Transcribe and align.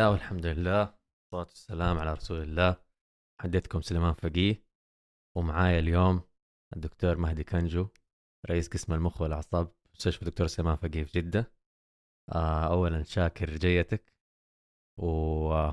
الله 0.00 0.12
والحمد 0.12 0.46
لله 0.46 0.80
والصلاة 0.80 1.50
والسلام 1.50 1.98
على 1.98 2.12
رسول 2.12 2.42
الله. 2.42 2.76
حديتكم 3.40 3.80
سليمان 3.80 4.12
فقيه 4.12 4.64
ومعايا 5.36 5.78
اليوم 5.78 6.22
الدكتور 6.76 7.16
مهدي 7.16 7.44
كنجو 7.44 7.88
رئيس 8.50 8.68
قسم 8.68 8.92
المخ 8.92 9.20
والأعصاب 9.20 9.72
مستشفى 9.94 10.24
دكتور 10.24 10.46
سليمان 10.46 10.76
فقيه 10.76 11.04
في 11.04 11.20
جدة. 11.20 11.52
آه 12.32 12.72
أولا 12.72 13.02
شاكر 13.02 13.50
جيتك 13.50 14.14
و 14.98 15.70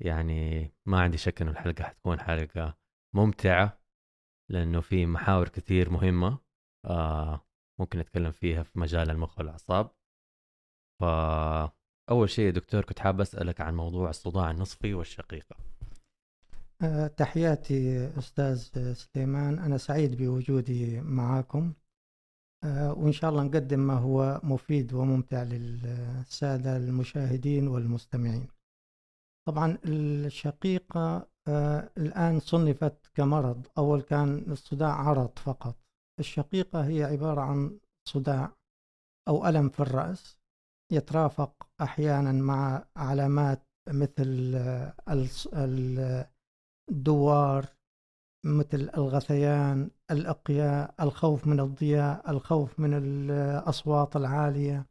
يعني 0.00 0.72
ما 0.86 1.00
عندي 1.00 1.18
شك 1.18 1.42
إنه 1.42 1.50
الحلقة 1.50 1.84
حتكون 1.84 2.20
حلقة 2.20 2.78
ممتعة 3.14 3.82
لأنه 4.50 4.80
في 4.80 5.06
محاور 5.06 5.48
كثير 5.48 5.90
مهمة 5.90 6.38
آه 6.84 7.46
ممكن 7.80 7.98
نتكلم 7.98 8.32
فيها 8.32 8.62
في 8.62 8.78
مجال 8.78 9.10
المخ 9.10 9.38
والأعصاب. 9.38 9.90
ف 11.00 11.04
أول 12.10 12.30
شيء 12.30 12.44
يا 12.46 12.50
دكتور 12.50 12.84
كنت 12.84 12.98
حاب 12.98 13.20
أسألك 13.20 13.60
عن 13.60 13.76
موضوع 13.76 14.10
الصداع 14.10 14.50
النصفي 14.50 14.94
والشقيقة. 14.94 15.56
أه، 16.82 17.06
تحياتي 17.06 18.06
أستاذ 18.18 18.56
سليمان. 18.94 19.58
أنا 19.58 19.78
سعيد 19.78 20.22
بوجودي 20.22 21.00
معكم 21.00 21.72
أه، 22.64 22.92
وإن 22.92 23.12
شاء 23.12 23.30
الله 23.30 23.42
نقدم 23.42 23.80
ما 23.80 23.94
هو 23.94 24.40
مفيد 24.42 24.92
وممتع 24.92 25.42
للسادة 25.42 26.76
المشاهدين 26.76 27.68
والمستمعين. 27.68 28.48
طبعا 29.48 29.78
الشقيقة 29.84 31.28
أه، 31.48 31.90
الآن 31.98 32.40
صنفت 32.40 33.10
كمرض 33.14 33.66
أول 33.78 34.02
كان 34.02 34.44
الصداع 34.48 34.94
عرض 34.94 35.38
فقط. 35.38 35.76
الشقيقة 36.18 36.86
هي 36.86 37.04
عبارة 37.04 37.40
عن 37.40 37.78
صداع 38.08 38.52
أو 39.28 39.48
ألم 39.48 39.68
في 39.68 39.80
الرأس. 39.80 40.39
يترافق 40.90 41.66
أحيانا 41.80 42.32
مع 42.32 42.84
علامات 42.96 43.66
مثل 43.88 44.54
الدوار 46.90 47.66
مثل 48.46 48.90
الغثيان 48.96 49.90
الإقياء 50.10 50.94
الخوف 51.00 51.46
من 51.46 51.60
الضياء 51.60 52.30
الخوف 52.30 52.80
من 52.80 52.94
الأصوات 52.94 54.16
العالية. 54.16 54.86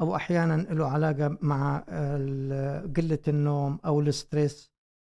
أو 0.00 0.16
أحيانا 0.16 0.54
له 0.54 0.86
علاقة 0.90 1.38
مع 1.42 1.78
قلة 2.96 3.18
النوم 3.28 3.78
أو 3.86 4.00
الستريس. 4.00 4.70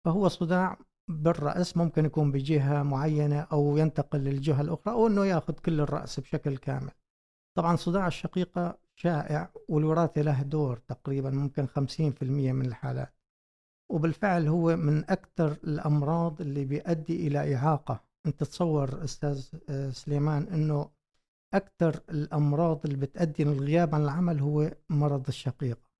فهو 0.06 0.28
صداع 0.28 0.78
بالرأس 1.10 1.76
ممكن 1.76 2.04
يكون 2.04 2.32
بجهة 2.32 2.82
معينة 2.82 3.40
أو 3.40 3.76
ينتقل 3.76 4.18
للجهة 4.18 4.60
الأخرى 4.60 4.94
أو 4.94 5.06
أنه 5.06 5.24
يأخذ 5.24 5.52
كل 5.52 5.80
الرأس 5.80 6.20
بشكل 6.20 6.56
كامل. 6.56 6.90
طبعا 7.56 7.76
صداع 7.76 8.06
الشقيقة 8.06 8.78
شائع 8.96 9.52
والوراثة 9.68 10.22
له 10.22 10.42
دور 10.42 10.78
تقريبا 10.78 11.30
ممكن 11.30 11.66
50% 11.66 12.22
من 12.52 12.66
الحالات. 12.66 13.14
وبالفعل 13.90 14.48
هو 14.48 14.76
من 14.76 15.10
أكثر 15.10 15.52
الأمراض 15.52 16.40
اللي 16.40 16.64
بيؤدي 16.64 17.26
إلى 17.26 17.56
إعاقة. 17.56 18.04
أنت 18.26 18.44
تصور 18.44 19.04
أستاذ 19.04 19.48
آه، 19.68 19.90
سليمان 19.90 20.42
أنه 20.42 20.90
أكثر 21.54 22.00
الأمراض 22.10 22.80
اللي 22.84 22.96
بتؤدي 22.96 23.44
للغياب 23.44 23.94
عن 23.94 24.02
العمل 24.04 24.40
هو 24.40 24.70
مرض 24.90 25.28
الشقيقة. 25.28 25.90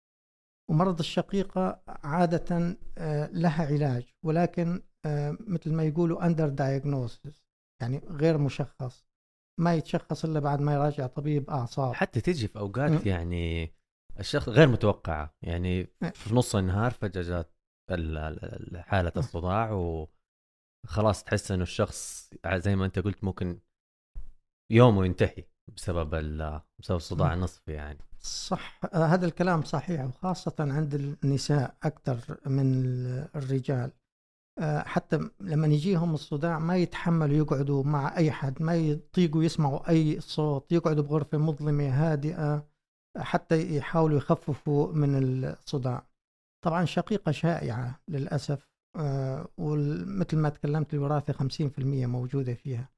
ومرض 0.70 0.98
الشقيقة 0.98 1.82
عادة 1.88 2.76
آه، 2.98 3.26
لها 3.26 3.66
علاج 3.66 4.14
ولكن 4.22 4.82
آه، 5.06 5.36
مثل 5.40 5.72
ما 5.72 5.84
يقولوا 5.84 6.28
under 6.28 6.50
diagnosis 6.56 7.34
يعني 7.82 7.98
غير 8.08 8.38
مشخص. 8.38 9.06
ما 9.60 9.74
يتشخص 9.74 10.24
إلا 10.24 10.40
بعد 10.40 10.60
ما 10.60 10.74
يراجع 10.74 11.06
طبيب 11.06 11.50
أعصاب. 11.50 11.94
حتى 11.94 12.20
تجي 12.20 12.48
في 12.48 12.58
أوقات 12.58 13.06
يعني 13.06 13.74
الشخص 14.20 14.48
غير 14.48 14.68
متوقعة. 14.68 15.34
يعني 15.42 15.84
في 16.14 16.34
نص 16.34 16.56
النهار 16.56 16.90
فجأة 16.90 17.22
جات 17.22 17.54
حالة 18.76 19.12
الصداع 19.16 19.70
وخلاص 20.86 21.24
تحس 21.24 21.50
إنه 21.50 21.62
الشخص 21.62 22.30
زي 22.54 22.76
ما 22.76 22.84
أنت 22.84 22.98
قلت 22.98 23.24
ممكن 23.24 23.60
يومه 24.72 25.06
ينتهي 25.06 25.44
بسبب 25.76 26.10
بسبب 26.78 26.96
الصداع 26.96 27.34
النصفي 27.34 27.72
يعني. 27.72 27.98
صح. 28.20 28.80
هذا 28.94 29.26
الكلام 29.26 29.62
صحيح 29.62 30.04
وخاصة 30.04 30.54
عند 30.58 30.94
النساء 31.24 31.76
أكثر 31.82 32.38
من 32.46 32.86
الرجال. 33.36 33.92
حتى 34.60 35.28
لما 35.40 35.66
يجيهم 35.66 36.14
الصداع 36.14 36.58
ما 36.58 36.76
يتحملوا 36.76 37.36
يقعدوا 37.36 37.84
مع 37.84 38.16
أي 38.16 38.32
حد 38.32 38.62
ما 38.62 38.74
يطيقوا 38.76 39.44
يسمعوا 39.44 39.90
أي 39.90 40.20
صوت 40.20 40.72
يقعدوا 40.72 41.04
بغرفة 41.04 41.38
مظلمة 41.38 41.88
هادئة 41.88 42.66
حتى 43.16 43.76
يحاولوا 43.76 44.16
يخففوا 44.18 44.92
من 44.92 45.44
الصداع. 45.44 46.06
طبعا 46.64 46.84
شقيقة 46.84 47.32
شائعة 47.32 48.00
للأسف 48.08 48.68
آه، 48.96 49.48
ومثل 49.58 50.36
ما 50.36 50.48
تكلمت 50.48 50.94
الوراثة 50.94 51.32
50% 51.32 52.06
موجودة 52.06 52.54
فيها. 52.54 52.88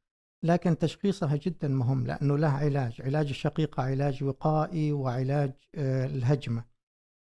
لكن 0.45 0.79
تشخيصها 0.79 1.37
جدا 1.37 1.69
مهم 1.69 2.07
لأنه 2.07 2.39
له 2.39 2.49
علاج 2.49 3.03
علاج 3.03 3.29
الشقيقة 3.29 3.83
علاج 3.83 4.25
وقائي 4.25 4.93
وعلاج 4.93 5.53
آه، 5.75 6.07
الهجمة. 6.07 6.65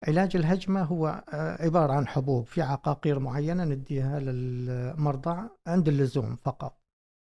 علاج 0.08 0.36
الهجمة 0.36 0.84
هو 0.84 1.24
آه، 1.34 1.64
عبارة 1.64 1.94
عن 1.94 2.08
حبوب. 2.08 2.46
في 2.46 2.62
عقاقير 2.62 3.20
معينة 3.20 3.64
نديها 3.64 4.20
للمرضى 4.20 5.50
عند 5.68 5.88
اللزوم 5.88 6.36
فقط. 6.36 6.80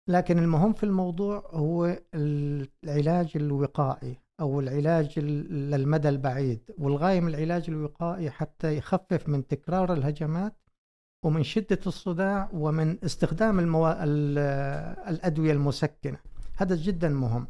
لكن 0.08 0.38
المهم 0.38 0.72
في 0.72 0.84
الموضوع 0.84 1.50
هو 1.50 1.98
العلاج 2.14 3.32
الوقائي 3.36 4.18
أو 4.40 4.60
العلاج 4.60 5.18
للمدى 5.18 6.08
البعيد. 6.08 6.70
والغاية 6.78 7.20
من 7.20 7.28
العلاج 7.28 7.64
الوقائي 7.70 8.30
حتى 8.30 8.76
يخفف 8.76 9.28
من 9.28 9.46
تكرار 9.46 9.92
الهجمات 9.92 10.56
ومن 11.24 11.42
شدة 11.42 11.80
الصداع 11.86 12.50
ومن 12.52 13.04
استخدام 13.04 13.58
المو... 13.58 13.88
الأدوية 15.08 15.52
المسكنة. 15.52 16.18
هذا 16.56 16.76
جدا 16.76 17.08
مهم. 17.08 17.46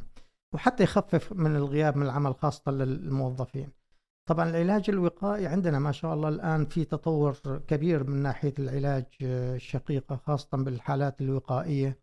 وحتى 0.55 0.83
يخفف 0.83 1.33
من 1.33 1.57
الغياب 1.57 1.97
من 1.97 2.03
العمل 2.03 2.35
خاصة 2.35 2.73
للموظفين. 2.73 3.80
طبعا 4.29 4.51
العلاج 4.51 4.91
الوقائي 4.91 5.47
عندنا 5.47 5.79
ما 5.79 5.93
شاء 5.93 6.15
الله 6.15 6.29
الآن 6.29 6.67
في 6.67 6.85
تطور 6.85 7.37
كبير 7.69 8.05
من 8.05 8.23
ناحية 8.23 8.55
العلاج 8.59 9.05
الشقيقة 9.23 10.17
خاصة 10.17 10.49
بالحالات 10.57 11.21
الوقائية. 11.21 11.99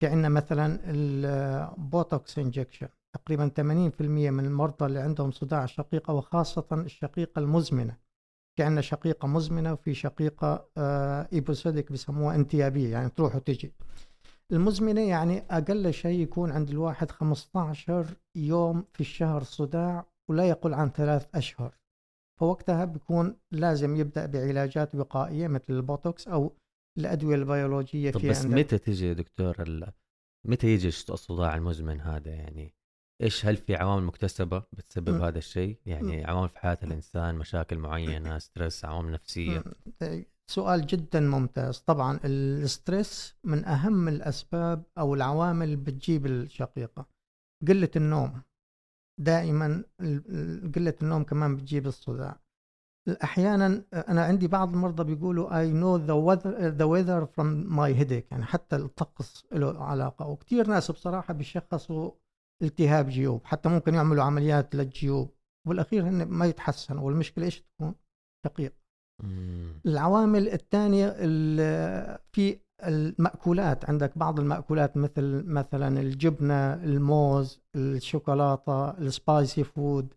في 0.00 0.06
عندنا 0.06 0.28
مثلا 0.28 0.80
البوتوكس 0.84 2.38
injection 2.38 2.88
تقريبا 3.14 3.48
80% 3.48 4.30
من 4.30 4.44
المرضى 4.44 4.86
اللي 4.86 5.00
عندهم 5.00 5.30
صداع 5.30 5.64
الشقيقة 5.64 6.14
وخاصة 6.14 6.66
الشقيقة 6.72 7.38
المزمنة. 7.38 7.96
في 8.56 8.62
عندنا 8.62 8.80
شقيقة 8.80 9.28
مزمنة 9.28 9.72
وفي 9.72 9.94
شقيقة 9.94 10.68
episodic 11.32 11.92
بسموها 11.92 12.34
انتيابية 12.34 12.92
يعني 12.92 13.08
تروح 13.10 13.36
وتجي. 13.36 13.72
المزمنة 14.52 15.00
يعني 15.00 15.42
أقل 15.50 15.92
شيء 15.92 16.20
يكون 16.20 16.50
عند 16.50 16.70
الواحد 16.70 17.10
15 17.10 18.06
يوم 18.36 18.84
في 18.92 19.00
الشهر 19.00 19.42
صداع 19.42 20.06
ولا 20.30 20.48
يقل 20.48 20.74
عن 20.74 20.90
ثلاث 20.90 21.26
أشهر 21.34 21.78
فوقتها 22.40 22.84
بيكون 22.84 23.36
لازم 23.52 23.96
يبدأ 23.96 24.26
بعلاجات 24.26 24.94
وقائية 24.94 25.48
مثل 25.48 25.64
البوتوكس 25.70 26.28
أو 26.28 26.56
الأدوية 26.98 27.34
البيولوجية 27.36 28.10
طب 28.10 28.20
بس 28.20 28.44
عندك. 28.44 28.58
متى 28.58 28.78
تيجي 28.78 29.06
يا 29.06 29.12
دكتور 29.12 29.62
ال... 29.62 29.92
متى 30.46 30.66
يجي 30.66 30.88
الصداع 30.88 31.54
المزمن 31.54 32.00
هذا 32.00 32.30
يعني 32.30 32.74
إيش 33.22 33.46
هل 33.46 33.56
في 33.56 33.76
عوامل 33.76 34.04
مكتسبة 34.04 34.62
بتسبب 34.72 35.14
م. 35.14 35.22
هذا 35.22 35.38
الشيء؟ 35.38 35.78
يعني 35.86 36.22
م. 36.22 36.26
عوامل 36.26 36.48
في 36.48 36.58
حياة 36.58 36.78
الإنسان، 36.82 37.34
مشاكل 37.34 37.78
معينة، 37.78 38.38
stress، 38.38 38.84
عوامل 38.84 39.12
نفسية. 39.12 39.64
سؤال 40.50 40.86
جدا 40.86 41.20
ممتاز، 41.20 41.78
طبعا 41.78 42.20
الستريس 42.24 43.34
من 43.44 43.64
أهم 43.64 44.08
الأسباب 44.08 44.82
أو 44.98 45.14
العوامل 45.14 45.66
اللي 45.66 45.76
بتجيب 45.76 46.26
الشقيقة. 46.26 47.06
قلة 47.68 47.90
النوم 47.96 48.42
دائما 49.20 49.84
قلة 50.74 50.94
النوم 51.02 51.24
كمان 51.24 51.56
بتجيب 51.56 51.86
الصداع. 51.86 52.40
أحيانا 53.24 53.84
أنا 53.92 54.24
عندي 54.24 54.48
بعض 54.48 54.72
المرضى 54.72 55.04
بيقولوا 55.04 55.48
I 55.48 55.66
know 55.72 55.98
the 56.06 56.16
weather 56.28 56.52
the 56.78 56.86
weather 56.86 57.26
from 57.34 57.68
my 57.78 58.00
headache 58.00 58.32
يعني 58.32 58.44
حتى 58.44 58.76
الطقس 58.76 59.46
له 59.52 59.84
علاقة. 59.84 60.26
وكثير 60.26 60.68
ناس 60.68 60.90
بصراحة 60.90 61.34
بيشخصوا 61.34 62.10
التهاب 62.62 63.08
جيوب 63.08 63.44
حتى 63.44 63.68
ممكن 63.68 63.94
يعملوا 63.94 64.24
عمليات 64.24 64.74
للجيوب. 64.74 65.30
والأخير 65.68 66.08
هن 66.08 66.24
ما 66.24 66.46
يتحسن 66.46 66.98
والمشكلة 66.98 67.44
إيش 67.44 67.60
تكون؟ 67.60 67.94
شقيق 68.46 68.72
العوامل 69.86 70.48
الثانية 70.48 71.08
في 72.32 72.60
المأكولات. 72.88 73.90
عندك 73.90 74.18
بعض 74.18 74.40
المأكولات 74.40 74.96
مثل 74.96 75.44
مثلا 75.46 76.00
الجبنة 76.00 76.74
الموز 76.74 77.60
الشوكولاتة 77.76 78.90
ال 78.90 79.02
spicy 79.02 79.64
food 79.64 80.14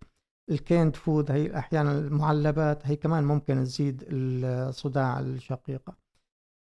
ال 0.52 0.58
canned 0.58 0.96
food 0.96 1.32
هي 1.32 1.58
أحيانا 1.58 1.92
المعلبات 2.00 2.88
هي 2.88 2.96
كمان 2.96 3.24
ممكن 3.24 3.64
تزيد 3.64 4.04
الصداع 4.08 5.20
الشقيقة. 5.20 5.98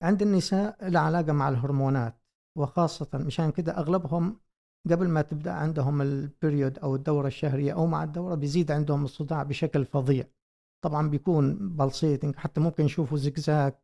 عند 0.03 0.23
النساء 0.23 0.89
لها 0.89 1.01
علاقة 1.01 1.33
مع 1.33 1.49
الهرمونات 1.49 2.15
وخاصة 2.59 3.09
مشان 3.15 3.51
كده 3.51 3.79
أغلبهم 3.79 4.41
قبل 4.91 5.09
ما 5.09 5.23
تبدأ 5.23 5.53
عندهم 5.53 6.03
ال 6.03 6.13
period 6.13 6.79
أو 6.79 6.95
الدورة 6.95 7.27
الشهرية 7.27 7.73
أو 7.73 7.87
مع 7.87 8.05
الدورة 8.05 8.35
بيزيد 8.35 8.71
عندهم 8.71 9.05
الصداع 9.05 9.43
بشكل 9.43 9.85
فظيع. 9.85 10.25
طبعا 10.85 11.09
بيكون 11.11 11.77
pulsating 11.77 12.37
حتى 12.37 12.61
ممكن 12.61 12.85
يشوفوا 12.85 13.19
زقزاق 13.19 13.79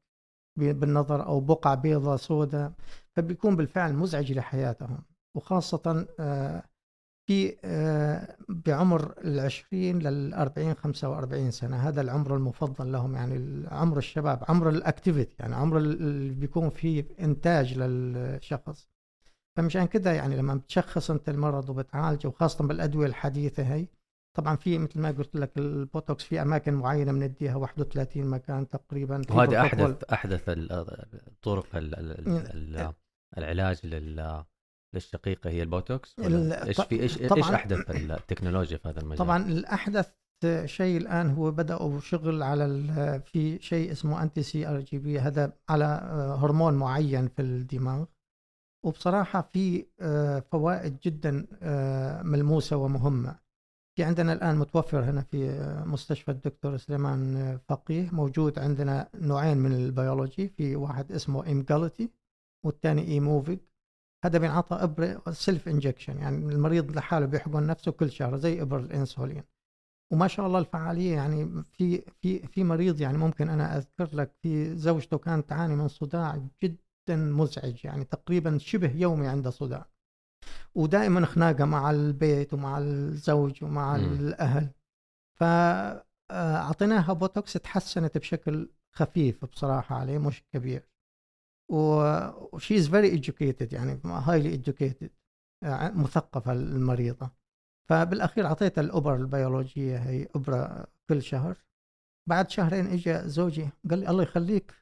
بالنظر 0.56 1.26
أو 1.26 1.40
بقع 1.40 1.75
بيضاء 1.75 2.16
سوداء 2.16 2.72
فبيكون 3.16 3.56
بالفعل 3.56 3.93
مزعج 3.94 4.32
لحياتهم. 4.32 4.99
وخاصة 5.37 6.06
آه، 6.20 6.62
في 7.26 7.56
آه، 7.64 8.37
بعمر 8.49 9.14
العشرين 9.25 9.99
للأربعين 9.99 10.75
خمسة 10.75 11.08
وأربعين 11.08 11.50
سنة. 11.50 11.76
هذا 11.76 12.00
العمر 12.00 12.37
المفضل 12.37 12.93
لهم 12.93 13.14
يعني 13.14 13.66
عمر 13.69 13.99
الشباب 13.99 14.44
عمر 14.49 14.69
ال 14.69 14.76
activity 14.76 15.37
يعني 15.38 15.54
عمر 15.54 15.78
اللي 15.78 16.34
بيكون 16.34 16.70
فيه 16.70 17.05
إنتاج 17.20 17.78
للشخص. 17.78 18.88
فمشان 19.56 19.87
كده 19.87 20.12
يعني 20.12 20.37
لما 20.37 20.55
بتشخص 20.55 21.10
أنت 21.10 21.28
المرض 21.28 21.70
وبتعالجه 21.70 22.28
وخاصة 22.28 22.66
بالأدوية 22.66 23.06
الحديثة 23.06 23.62
هي 23.62 23.87
طبعا 24.37 24.56
في 24.56 24.79
مثل 24.79 25.00
ما 25.00 25.11
قلت 25.11 25.37
لك 25.37 25.58
البوتوكس 25.58 26.25
في 26.25 26.43
أماكن 26.43 26.75
معينة 26.75 27.12
بنديها 27.12 27.56
31 27.56 28.26
مكان 28.26 28.69
تقريبا. 28.69 29.23
وهذه 29.31 29.61
أحدث 29.61 30.05
أحدث 30.05 30.50
طرق 31.43 31.67
العلاج 33.38 33.87
للشقيقة 34.94 35.50
هي 35.50 35.62
البوتوكس 35.62 36.17
إيش 36.19 36.81
في 36.81 37.00
إيش 37.00 37.20
إيش 37.20 37.50
أحدث 37.50 37.90
التكنولوجيا 37.90 38.76
في 38.76 38.88
هذا 38.88 39.00
المجال؟ 39.00 39.19
طبعا 39.19 39.46
الأحدث 39.46 40.12
شيء 40.64 40.96
الآن 40.96 41.31
هو 41.31 41.50
بدأوا 41.50 42.00
شغل 42.00 42.43
على 42.43 42.67
في 43.25 43.58
شيء 43.58 43.93
اسمه 43.93 44.23
anti 44.23 44.43
CGRP 44.43 45.20
هذا 45.20 45.52
على 45.69 45.84
هرمون 46.43 46.75
معين 46.75 47.29
في 47.29 47.43
الدماغ. 47.43 48.05
وبصراحة 48.84 49.50
في 49.52 49.87
آه، 50.00 50.38
فوائد 50.52 50.99
جدا 51.00 51.46
آه، 51.62 52.23
ملموسة 52.23 52.76
ومهمة. 52.76 53.42
في 53.97 54.05
عندنا 54.05 54.33
الآن 54.33 54.56
متوفر 54.56 55.05
هنا 55.05 55.23
في 55.23 55.59
مستشفى 55.87 56.31
الدكتور 56.31 56.77
سليمان 56.77 57.59
فقيه. 57.69 58.11
موجود 58.12 58.59
عندنا 58.59 59.09
نوعين 59.15 59.59
من 59.59 59.73
البيولوجي 59.73 60.49
في 60.49 60.77
واحد 60.77 61.12
اسمه 61.12 61.44
Emgality 61.46 62.11
والثاني 62.67 63.03
Aimovig 63.08 63.58
هذا 64.25 64.39
بينعطى 64.39 64.77
إبرة 64.77 65.23
self 65.32 65.69
injection 65.69 66.19
يعني 66.19 66.37
المريض 66.37 66.97
لحاله 66.97 67.27
بيحقن 67.27 67.67
نفسه 67.67 67.93
كل 67.93 68.11
شهر 68.11 68.37
زي 68.37 68.62
إبر 68.62 68.79
الإنسولين. 68.79 69.43
وما 70.12 70.29
شاء 70.29 70.47
الله 70.47 70.59
الفعالية 70.59 71.15
يعني 71.15 71.62
في 71.62 72.03
في 72.21 72.39
في 72.39 72.65
مريض 72.65 73.00
يعني 73.00 73.19
ممكن 73.19 73.49
أنا 73.49 73.77
أذكر 73.77 74.17
لك 74.17 74.33
في 74.43 74.77
زوجته 74.77 75.19
كانت 75.19 75.49
تعاني 75.49 75.77
من 75.77 75.89
صداع 75.89 76.49
جدا 76.62 77.17
مزعج 77.17 77.85
يعني 77.85 78.05
تقريبا 78.05 78.59
شبه 78.59 78.97
يومي 78.97 79.29
عنده 79.29 79.50
صداع. 79.50 79.92
ودائما 80.75 81.27
خناقة 81.27 81.65
مع 81.65 81.91
البيت 81.91 82.55
ومع 82.55 82.79
الزوج 82.79 83.65
ومع 83.65 83.97
م. 83.97 84.00
الأهل. 84.00 84.71
فاعطيناها 85.35 87.11
آه، 87.11 87.15
بوتوكس 87.15 87.53
تحسنت 87.53 88.19
بشكل 88.19 88.71
خفيف 88.93 89.44
بصراحة 89.44 89.97
عليه 89.97 90.19
مش 90.19 90.43
كبير. 90.53 90.89
و 91.70 91.97
she 91.97 92.76
is 92.76 92.88
very 92.88 93.23
educated 93.23 93.73
يعني 93.73 94.00
highly 94.05 94.62
educated 94.62 95.09
آه، 95.65 95.91
مثقفة 95.91 96.53
المريضة. 96.53 97.31
فبالأخير 97.89 98.47
أعطيتها 98.47 98.83
الابر 98.83 99.17
البيولوجية 99.17 99.99
هي 99.99 100.29
أبرة 100.35 100.87
كل 101.09 101.23
شهر. 101.23 101.56
بعد 102.29 102.50
شهرين 102.50 102.87
اجى 102.87 103.29
زوجها 103.29 103.69
قال 103.91 103.99
لي 103.99 104.09
الله 104.09 104.23
يخليك 104.23 104.81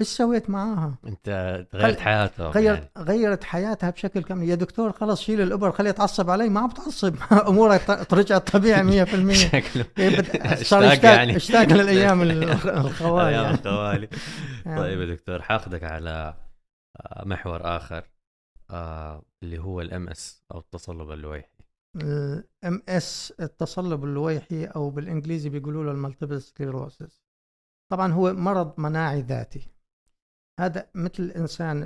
إيش 0.00 0.08
سويت 0.08 0.50
معاها؟ 0.50 0.98
انت 1.06 1.28
غيرت 1.74 2.00
حياتها 2.00 2.50
غيرت 2.50 2.78
يعني. 2.96 3.08
غيرت 3.08 3.44
حياتها 3.44 3.90
بشكل 3.90 4.22
كامل 4.22 4.48
يا 4.48 4.54
دكتور 4.54 4.92
خلص 4.92 5.20
شيل 5.20 5.40
الأبر 5.40 5.72
خليه 5.72 5.90
يتعصب 5.90 6.30
علي. 6.30 6.48
ما 6.48 6.66
بتعصب. 6.66 7.16
امورك 7.48 8.12
رجعت 8.12 8.50
طبيعي 8.50 9.04
100% 9.06 9.32
شكله 9.32 9.84
صار 10.62 10.92
اشتاق 10.92 11.14
يعني. 11.16 11.36
اشتاق 11.36 11.66
للأيام 11.66 12.22
الخوالي. 12.22 13.28
أيام 13.28 13.44
يعني. 13.44 13.54
الخوالي 13.54 14.08
طيب 14.64 15.00
يا 15.00 15.14
دكتور 15.14 15.42
حاخذك 15.42 15.84
على 15.84 16.34
آه، 17.00 17.24
محور 17.24 17.76
آخر 17.76 18.04
آه، 18.70 19.22
اللي 19.42 19.58
هو 19.58 19.80
ال 19.80 20.08
MS 20.08 20.42
أو 20.52 20.58
التصلب 20.58 21.10
اللويحي. 21.10 21.48
ال 21.96 22.82
MS 22.88 23.34
التصلب 23.40 24.04
اللويحي 24.04 24.64
أو 24.64 24.90
بالإنجليزي 24.90 25.48
بيقولوا 25.48 25.84
له 25.84 25.90
ال 25.90 25.96
multiple 25.96 26.42
sclerosis 26.42 27.22
طبعا 27.92 28.12
هو 28.12 28.32
مرض 28.32 28.74
مناعي 28.80 29.20
ذاتي. 29.20 29.73
هذا 30.60 30.90
مثل 30.94 31.22
الإنسان 31.22 31.84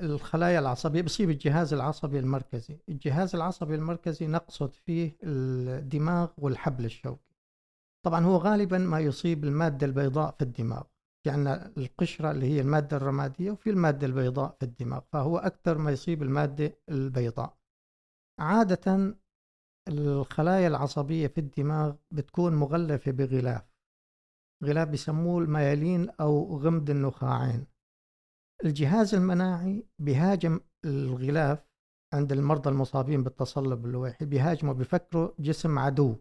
الخلايا 0.00 0.58
العصبية 0.58 1.02
بصيب 1.02 1.30
الجهاز 1.30 1.74
العصبي 1.74 2.18
المركزي. 2.18 2.78
الجهاز 2.88 3.34
العصبي 3.34 3.74
المركزي 3.74 4.26
نقصد 4.26 4.72
فيه 4.72 5.16
الدماغ 5.22 6.30
والحبل 6.38 6.84
الشوكي. 6.84 7.34
طبعا 8.06 8.24
هو 8.24 8.36
غالبا 8.36 8.78
ما 8.78 9.00
يصيب 9.00 9.44
المادة 9.44 9.86
البيضاء 9.86 10.34
في 10.38 10.42
الدماغ 10.42 10.82
يعني 11.26 11.52
القشرة 11.76 12.30
اللي 12.30 12.46
هي 12.46 12.60
المادة 12.60 12.96
الرمادية 12.96 13.50
وفي 13.50 13.70
المادة 13.70 14.06
البيضاء 14.06 14.56
في 14.60 14.62
الدماغ 14.66 15.00
فهو 15.12 15.38
أكثر 15.38 15.78
ما 15.78 15.90
يصيب 15.90 16.22
المادة 16.22 16.78
البيضاء. 16.88 17.56
عادة 18.40 19.14
الخلايا 19.88 20.68
العصبية 20.68 21.26
في 21.26 21.38
الدماغ 21.38 21.94
بتكون 22.10 22.54
مغلفة 22.54 23.10
بغلاف. 23.12 23.73
غلاف 24.64 24.88
بيسموه 24.88 25.42
الميالين 25.42 26.10
أو 26.10 26.58
غمد 26.58 26.90
النخاعين 26.90 27.66
الجهاز 28.64 29.14
المناعي 29.14 29.86
بيهاجم 29.98 30.60
الغلاف 30.84 31.64
عند 32.14 32.32
المرضى 32.32 32.70
المصابين 32.70 33.22
بالتصلب 33.22 33.86
اللويحي 33.86 34.24
بيهاجموا 34.24 34.74
بيفكروا 34.74 35.30
جسم 35.38 35.78
عدو 35.78 36.16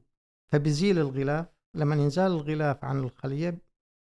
فبيزيل 0.51 0.99
الغلاف 0.99 1.45
لما 1.75 1.95
ينزال 1.95 2.31
الغلاف 2.31 2.85
عن 2.85 2.99
الخلية 2.99 3.57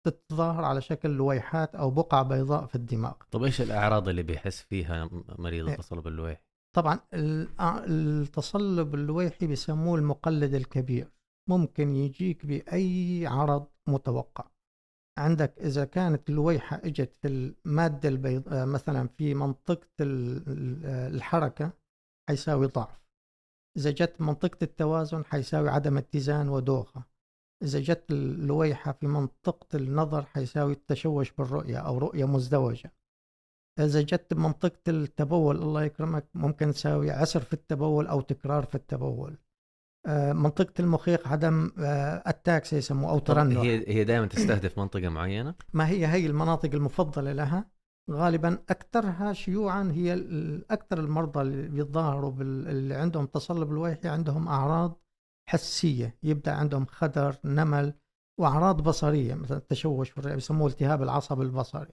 تتظاهر 0.06 0.64
على 0.64 0.80
شكل 0.80 1.10
لويحات 1.10 1.74
أو 1.74 1.90
بقع 1.90 2.22
بيضاء 2.22 2.66
في 2.66 2.74
الدماغ 2.74 3.14
طب 3.30 3.42
إيش 3.42 3.60
الأعراض 3.60 4.08
اللي 4.08 4.22
بيحس 4.22 4.62
فيها 4.62 5.10
مريض 5.38 5.66
إيه. 5.66 5.74
التصلب 5.74 6.06
اللويحي؟ 6.06 6.42
طبعا 6.76 7.00
التصلب 7.88 8.94
اللويحي 8.94 9.46
بيسموه 9.46 9.98
المقلد 9.98 10.54
الكبير 10.54 11.12
ممكن 11.48 11.96
يجيك 11.96 12.46
بأي 12.46 13.26
عرض 13.26 13.66
متوقع. 13.88 14.44
عندك 15.18 15.58
إذا 15.58 15.84
كانت 15.84 16.30
اللويحة 16.30 16.76
إجت 16.76 17.16
المادة 17.24 18.08
البيضاء 18.08 18.66
مثلا 18.66 19.08
في 19.08 19.34
منطقة 19.34 19.86
الحركة 20.00 21.72
حيساوي 22.28 22.66
ضعف. 22.66 23.00
إذا 23.76 23.90
جت 23.90 24.20
منطقة 24.20 24.58
التوازن 24.62 25.24
حيساوي 25.24 25.68
عدم 25.68 25.98
اتزان 25.98 26.48
ودوخة. 26.48 27.04
إذا 27.62 27.80
جت 27.80 28.04
اللويحة 28.10 28.92
في 28.92 29.06
منطقة 29.06 29.76
النظر 29.76 30.22
حيساوي 30.22 30.72
التشوش 30.72 31.32
بالرؤية 31.32 31.78
أو 31.78 31.98
رؤية 31.98 32.24
مزدوجة. 32.24 32.92
إذا 33.78 34.02
جت 34.02 34.34
بمنطقة 34.34 34.80
التبول 34.88 35.56
الله 35.56 35.84
يكرمك 35.84 36.28
ممكن 36.34 36.72
تساوي 36.72 37.10
عسر 37.10 37.40
في 37.40 37.52
التبول 37.52 38.06
أو 38.06 38.20
تكرار 38.20 38.64
في 38.64 38.74
التبول. 38.74 39.38
آه، 40.08 40.32
منطقة 40.32 40.72
المخيخ 40.80 41.28
عدم 41.28 41.72
التاكس 42.28 42.74
آه، 42.74 42.78
يسموه 42.78 43.10
أو 43.10 43.18
ترنح 43.18 43.60
هي 43.60 43.84
هي 43.88 44.04
دائما 44.04 44.26
تستهدف 44.26 44.78
منطقة 44.78 45.08
معينة؟ 45.08 45.54
ما 45.72 45.88
هي 45.88 46.06
هي 46.06 46.26
المناطق 46.26 46.74
المفضلة 46.74 47.32
لها. 47.32 47.70
غالبا 48.10 48.58
أكثرها 48.70 49.32
شيوعا 49.32 49.92
هي 49.94 50.14
أكثر 50.70 50.98
المرضى 51.00 51.40
اللي 51.40 51.68
بيتظاهروا 51.68 52.32
اللي 52.40 52.94
عندهم 52.94 53.26
تصلب 53.26 53.72
الويحي 53.72 54.08
عندهم 54.08 54.48
أعراض 54.48 55.00
حسية. 55.48 56.18
يبدأ 56.22 56.52
عندهم 56.52 56.86
خدر 56.86 57.36
نمل 57.44 57.94
وأعراض 58.40 58.82
بصرية 58.82 59.34
مثلا 59.34 59.58
التشوش 59.58 60.12
بيسموه 60.12 60.68
التهاب 60.68 61.02
العصب 61.02 61.40
البصري. 61.40 61.92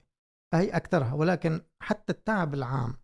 هي 0.54 0.68
أكثرها 0.68 1.14
ولكن 1.14 1.60
حتى 1.82 2.12
التعب 2.12 2.54
العام 2.54 2.94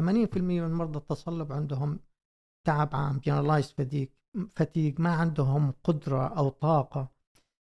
80% 0.00 0.38
من 0.38 0.72
مرضى 0.72 0.98
التصلب 0.98 1.52
عندهم 1.52 2.00
تعب 2.66 2.96
عام 2.96 3.18
جنرالايز 3.18 3.72
فديك 3.72 4.19
فتيق 4.56 5.00
ما 5.00 5.10
عندهم 5.10 5.72
قدرة 5.84 6.28
أو 6.38 6.48
طاقة. 6.48 7.08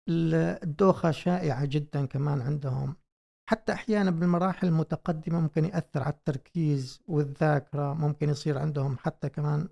الدوخة 0.10 1.12
شائعة 1.12 1.66
جدا 1.66 2.06
كمان 2.06 2.42
عندهم. 2.42 2.96
حتى 3.50 3.74
أحيانا 3.74 4.12
بالمراحل 4.12 4.68
المتقدمة 4.68 5.40
ممكن 5.40 5.66
يأثر 5.66 6.04
على 6.04 6.14
التركيز 6.14 7.02
والذاكرة 7.08 7.94
ممكن 7.94 8.30
يصير 8.30 8.58
عندهم 8.58 8.98
حتى 8.98 9.30
كمان 9.30 9.70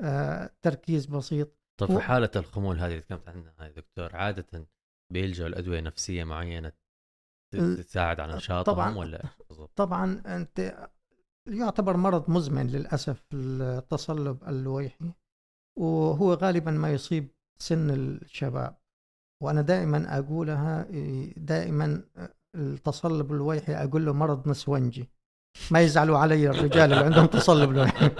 آه 0.00 0.50
تركيز 0.62 1.06
بسيط. 1.06 1.58
طب 1.80 1.86
في 1.86 2.00
حالة 2.00 2.30
الخمول 2.36 2.78
هذه 2.78 2.90
اللي 2.90 3.00
تكلمت 3.00 3.28
عنها 3.28 3.54
هاي 3.58 3.72
دكتور 3.72 4.16
عادة 4.16 4.66
بيلجأوا 5.12 5.48
لأدوية 5.48 5.80
نفسية 5.80 6.24
معينة 6.24 6.72
تساعد 7.52 8.20
على 8.20 8.36
نشاطهم 8.36 8.74
طبعا 8.74 8.96
ولا 8.96 9.22
طبعا 9.76 10.22
أنت 10.26 10.88
يعتبر 11.48 11.96
مرض 11.96 12.30
مزمن 12.30 12.66
للأسف 12.66 13.24
التصلب 13.34 14.48
اللويحي 14.48 15.12
وهو 15.78 16.34
غالبا 16.34 16.70
ما 16.70 16.92
يصيب 16.92 17.28
سن 17.58 17.90
الشباب. 17.90 18.76
وأنا 19.42 19.62
دائما 19.62 20.18
أقولها 20.18 20.86
دائما 21.36 22.02
التصلب 22.54 23.32
الويحي 23.32 23.74
أقول 23.74 24.06
له 24.06 24.12
مرض 24.12 24.48
نسونجي 24.48 25.08
ما 25.70 25.80
يزعلوا 25.80 26.18
علي 26.18 26.50
الرجال 26.50 26.92
اللي 26.92 27.04
عندهم 27.04 27.26
تصلب 27.26 27.70
الويحي. 27.70 28.10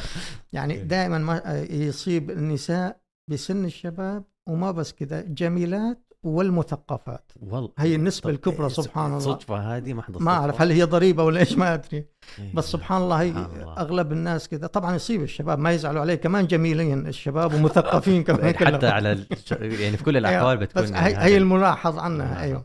يعني 0.56 0.84
دائما 0.84 1.18
ما 1.18 1.66
يصيب 1.70 2.30
النساء 2.30 3.00
بسن 3.30 3.64
الشباب 3.64 4.24
وما 4.48 4.70
بس 4.70 4.92
كذا 4.92 5.20
جميلات 5.20 6.07
والمثقفات. 6.22 7.32
والله 7.40 7.70
هي 7.78 7.94
النسبة 7.94 8.30
الكبرى 8.30 8.62
إيه، 8.66 8.68
سبحان 8.68 9.06
الله. 9.06 9.18
صدفة 9.18 9.76
هذه 9.76 9.92
ما 9.92 10.02
حد 10.02 10.22
ما 10.22 10.30
أعرف 10.30 10.62
هل 10.62 10.70
هي 10.72 10.82
ضريبة 10.82 11.22
ولا 11.24 11.40
إيش؟ 11.40 11.58
ما 11.58 11.74
أدري. 11.74 12.06
إيه. 12.38 12.54
بس 12.54 12.64
سبحان 12.64 13.02
الله 13.02 13.16
هي 13.22 13.28
الله. 13.28 13.72
أغلب 13.78 14.12
الناس 14.12 14.48
كذا. 14.48 14.66
طبعا 14.66 14.94
يصيب 14.94 15.22
الشباب 15.22 15.58
ما 15.58 15.70
يزعلوا 15.70 16.00
عليه. 16.00 16.14
كمان 16.14 16.46
جميلين 16.46 17.06
الشباب 17.06 17.54
ومثقفين 17.54 18.24
كمان 18.28 18.54
يعني 18.54 18.76
حتى. 18.76 18.86
على 18.86 19.26
يعني 19.60 19.96
في 19.96 20.04
كل 20.04 20.16
الأحوال 20.26 20.56
بتكون 20.56 20.82
بس 20.82 20.90
يعني 20.90 21.06
هي, 21.06 21.14
هذه. 21.14 21.24
هي 21.24 21.36
الملاحظ 21.36 21.98
عنها. 21.98 22.42
أيوه. 22.42 22.64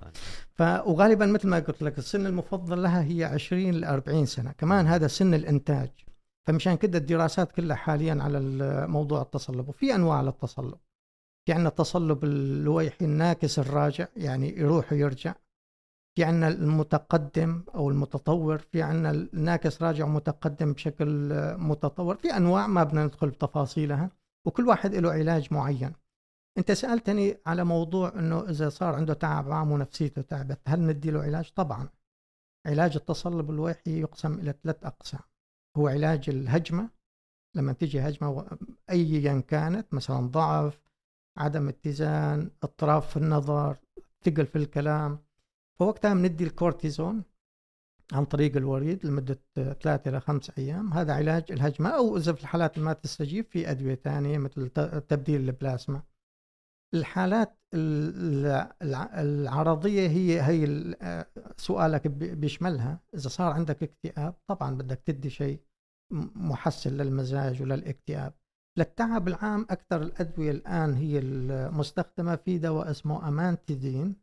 ف 0.54 0.62
وغالبا 0.62 1.26
مثل 1.26 1.48
ما 1.48 1.60
قلت 1.60 1.84
لك 1.84 1.98
السن 1.98 2.26
المفضل 2.26 2.84
لها 2.84 3.04
هي 3.04 3.24
20 3.24 3.72
ل 3.72 3.84
40 3.86 4.26
سنة. 4.26 4.52
كمان 4.52 4.88
هذا 4.88 5.08
سن 5.08 5.34
الإنتاج. 5.34 5.90
فمشان 6.48 6.78
كده 6.78 6.98
الدراسات 6.98 7.52
كلها 7.52 7.76
حاليا 7.76 8.18
على 8.22 8.40
موضوع 8.88 9.22
التصلب. 9.22 9.70
وفي 9.70 9.96
أنواع 9.96 10.22
للتصلب. 10.22 10.78
في 11.46 11.54
عندنا 11.54 11.70
التصلب 11.70 12.24
اللويحي 12.24 13.06
الناكس 13.06 13.60
الراجع 13.60 14.08
يعني 14.18 14.60
يروح 14.60 14.94
ويرجع. 14.94 15.36
في 16.16 16.24
عندنا 16.24 16.48
المتقدم 16.48 17.64
أو 17.76 17.90
المتطور 17.90 18.58
في 18.58 18.82
عندنا 18.82 19.12
الناكس 19.12 19.82
راجع 19.82 20.06
ومتقدم 20.06 20.74
بشكل 20.74 21.34
متطور. 21.58 22.16
في 22.16 22.38
أنواع 22.38 22.68
ما 22.68 22.84
بدنا 22.84 23.06
ندخل 23.06 23.30
بتفاصيلها 23.30 24.12
وكل 24.48 24.68
واحد 24.68 24.96
له 24.96 25.12
علاج 25.12 25.54
معين. 25.54 25.94
أنت 26.58 26.72
سألتني 26.72 27.38
على 27.46 27.64
موضوع 27.64 28.14
إنه 28.16 28.50
إذا 28.50 28.70
صار 28.70 28.96
عنده 28.96 29.14
تعب 29.14 29.52
عام 29.52 29.72
ونفسيته 29.72 30.22
تعبت 30.22 30.60
هل 30.68 30.80
ندي 30.80 31.12
له 31.12 31.22
علاج؟ 31.22 31.52
طبعا. 31.56 31.90
علاج 32.68 32.96
التصلب 32.96 33.50
الويحي 33.50 34.00
يقسم 34.02 34.34
إلى 34.34 34.54
ثلاث 34.64 34.86
أقسام. 34.86 35.22
هو 35.78 35.88
علاج 35.88 36.30
الهجمة 36.30 36.90
لما 37.56 37.74
تيجي 37.74 38.00
هجمة 38.00 38.58
ايا 38.90 39.40
كانت 39.40 39.94
مثلا 39.94 40.28
ضعف 40.28 40.83
عدم 41.38 41.68
اتزان 41.70 42.52
اضطراب 42.64 43.02
في 43.02 43.18
النظر 43.18 43.78
ثقل 44.26 44.46
في 44.46 44.56
الكلام. 44.56 45.20
فوقتها 45.80 46.14
بندي 46.14 46.44
الكورتيزون 46.44 47.24
عن 48.14 48.26
طريق 48.26 48.56
الوريد 48.58 49.06
لمدة 49.06 49.40
ثلاثة 49.56 50.10
إلى 50.10 50.20
خمس 50.20 50.52
أيام. 50.58 50.94
هذا 50.94 51.14
علاج 51.14 51.52
الهجمة 51.52 51.90
أو 51.90 52.18
إذا 52.18 52.34
في 52.34 52.42
الحالات 52.42 52.80
ما 52.80 52.94
تستجيب 52.94 53.46
في 53.52 53.72
أدوية 53.72 53.96
ثانية 53.96 54.38
مثل 54.38 54.70
تبديل 55.10 55.42
البلازما 55.42 56.04
الحالات 56.94 57.58
ال- 57.74 58.68
الع- 58.82 59.22
العرضية 59.22 60.08
هي 60.08 60.42
هي 60.42 60.64
ال- 60.64 61.26
سؤالك 61.58 62.08
بي- 62.08 62.36
بيشملها. 62.36 63.00
إذا 63.16 63.30
صار 63.30 63.52
عندك 63.54 63.84
اكتئاب 63.84 64.36
طبعا 64.48 64.76
بدك 64.76 65.02
تدي 65.06 65.30
شيء 65.30 65.60
محسن 66.36 66.98
للمزاج 66.98 67.62
وللاكتئاب. 67.62 68.34
للتعب 68.78 69.28
العام 69.28 69.62
أكثر 69.70 70.02
الأدوية 70.02 70.52
الآن 70.52 70.94
هي 70.94 71.20
المستخدمة 71.20 72.36
في 72.36 72.58
دواء 72.58 72.92
اسمه 72.92 73.28
amantadine 73.28 74.16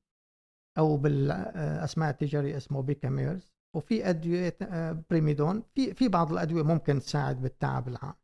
أو 0.79 0.97
بالأسماء 0.97 2.11
التجارية 2.11 2.57
اسمه 2.57 2.83
PK-Merz. 2.83 3.53
وفي 3.77 4.09
أدوية 4.11 4.57
آه، 4.63 5.05
primidone. 5.11 5.63
في 5.75 5.95
في 5.95 6.09
بعض 6.09 6.33
الأدوية 6.33 6.63
ممكن 6.63 6.99
تساعد 7.01 7.43
بالتعب 7.43 7.89
العام. 7.89 8.15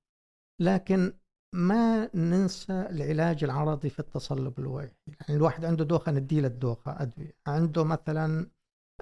لكن 0.60 1.12
ما 1.54 2.16
ننسى 2.16 2.72
العلاج 2.72 3.44
العرضي 3.44 3.90
في 3.90 3.98
التصلب 3.98 4.58
اللويحي 4.58 4.92
يعني 5.06 5.36
الواحد 5.36 5.64
عنده 5.64 5.84
دوخة 5.84 6.12
نديه 6.12 6.46
الدوخة 6.46 7.02
أدوية. 7.02 7.36
عنده 7.46 7.84
مثلا 7.84 8.50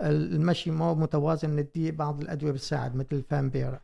المشي 0.02 0.70
مو 0.70 0.94
متوازن 0.94 1.56
نديه 1.56 1.90
بعض 1.90 2.20
الأدوية 2.20 2.52
بتساعد 2.52 2.96
مثل 2.96 3.16
ال 3.16 3.23
Fampyra. 3.23 3.80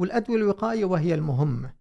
والأدوية 0.00 0.36
الوقائية 0.38 0.84
وهي 0.84 1.14
المهمة. 1.14 1.79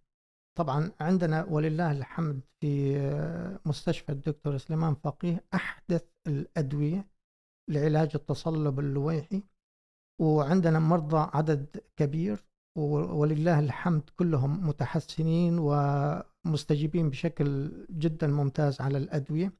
طبعا 0.59 0.91
عندنا 0.99 1.43
ولله 1.45 1.91
الحمد 1.91 2.41
في 2.59 2.97
آه، 2.97 3.59
مستشفى 3.65 4.11
الدكتور 4.11 4.57
سليمان 4.57 4.95
فقيه 4.95 5.43
أحدث 5.53 6.05
الأدوية 6.27 7.07
لعلاج 7.69 8.11
التصلب 8.15 8.79
اللويحي 8.79 9.43
وعندنا 10.21 10.79
مرضى 10.79 11.29
عدد 11.33 11.83
كبير 11.97 12.45
ولله 12.77 13.59
الحمد 13.59 14.09
كلهم 14.15 14.67
متحسنين 14.67 15.59
ومستجيبين 15.59 17.09
بشكل 17.09 17.71
جدا 17.89 18.27
ممتاز 18.27 18.81
على 18.81 18.97
الأدوية 18.97 19.53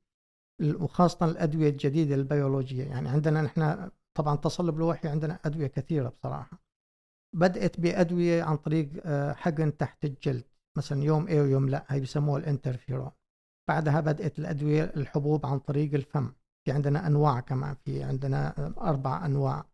وخاصة 0.62 1.26
الأدوية 1.26 1.70
الجديدة 1.70 2.16
البيولوجية. 2.16 2.84
يعني 2.84 3.10
عندنا 3.10 3.42
نحن 3.42 3.90
طبعا 4.18 4.36
التصلب 4.36 4.76
اللويحي 4.76 5.08
عندنا 5.08 5.40
أدوية 5.46 5.68
كثيرة 5.68 6.10
بصراحة. 6.10 6.62
بدأت 7.36 7.80
بأدوية 7.80 8.44
عن 8.44 8.58
طريق 8.58 8.90
آه، 9.06 9.34
حقن 9.34 9.78
تحت 9.78 10.06
الجلد. 10.06 10.44
مثلا 10.78 11.04
يوم 11.04 11.28
إيه 11.28 11.42
ويوم 11.42 11.70
لا 11.70 11.86
هي 11.88 12.00
بيسموها 12.00 12.40
الانترفيرون. 12.40 13.12
بعدها 13.70 14.00
بدأت 14.00 14.40
الأدوية 14.40 14.84
الحبوب 14.84 15.46
عن 15.46 15.60
طريق 15.60 15.94
الفم. 15.94 16.34
في 16.66 16.72
عندنا 16.72 17.08
أنواع 17.08 17.40
كمان 17.40 17.76
في 17.86 18.04
عندنا 18.04 18.54
أربع 18.82 19.26
أنواع. 19.26 19.66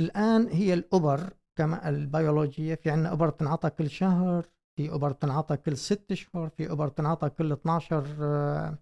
الآن 0.00 0.48
هي 0.48 0.74
الأبر 0.74 1.30
كما 1.58 1.88
البيولوجية 1.88 2.74
في 2.74 2.90
عندنا 2.90 3.12
أبر 3.12 3.30
تنعطى 3.30 3.70
كل 3.70 3.90
شهر 3.90 4.46
في 4.76 4.94
أبر 4.94 5.10
تنعطى 5.12 5.56
كل 5.56 5.76
ست 5.76 6.12
أشهر 6.12 6.48
في 6.48 6.72
أبر 6.72 6.88
تنعطى 6.88 7.30
كل 7.30 7.52
12 7.52 8.16
آه، 8.20 8.78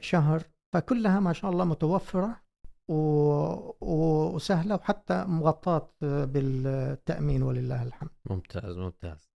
شهر. 0.00 0.42
فكلها 0.74 1.20
ما 1.20 1.32
شاء 1.32 1.50
الله 1.50 1.64
متوفرة 1.64 2.40
و- 2.90 4.34
وسهلة 4.34 4.74
وحتى 4.74 5.24
مغطاة 5.24 5.88
آه، 6.02 6.24
بالتأمين 6.24 7.42
ولله 7.42 7.82
الحمد. 7.82 8.10
ممتاز 8.30 8.78
ممتاز. 8.78 9.33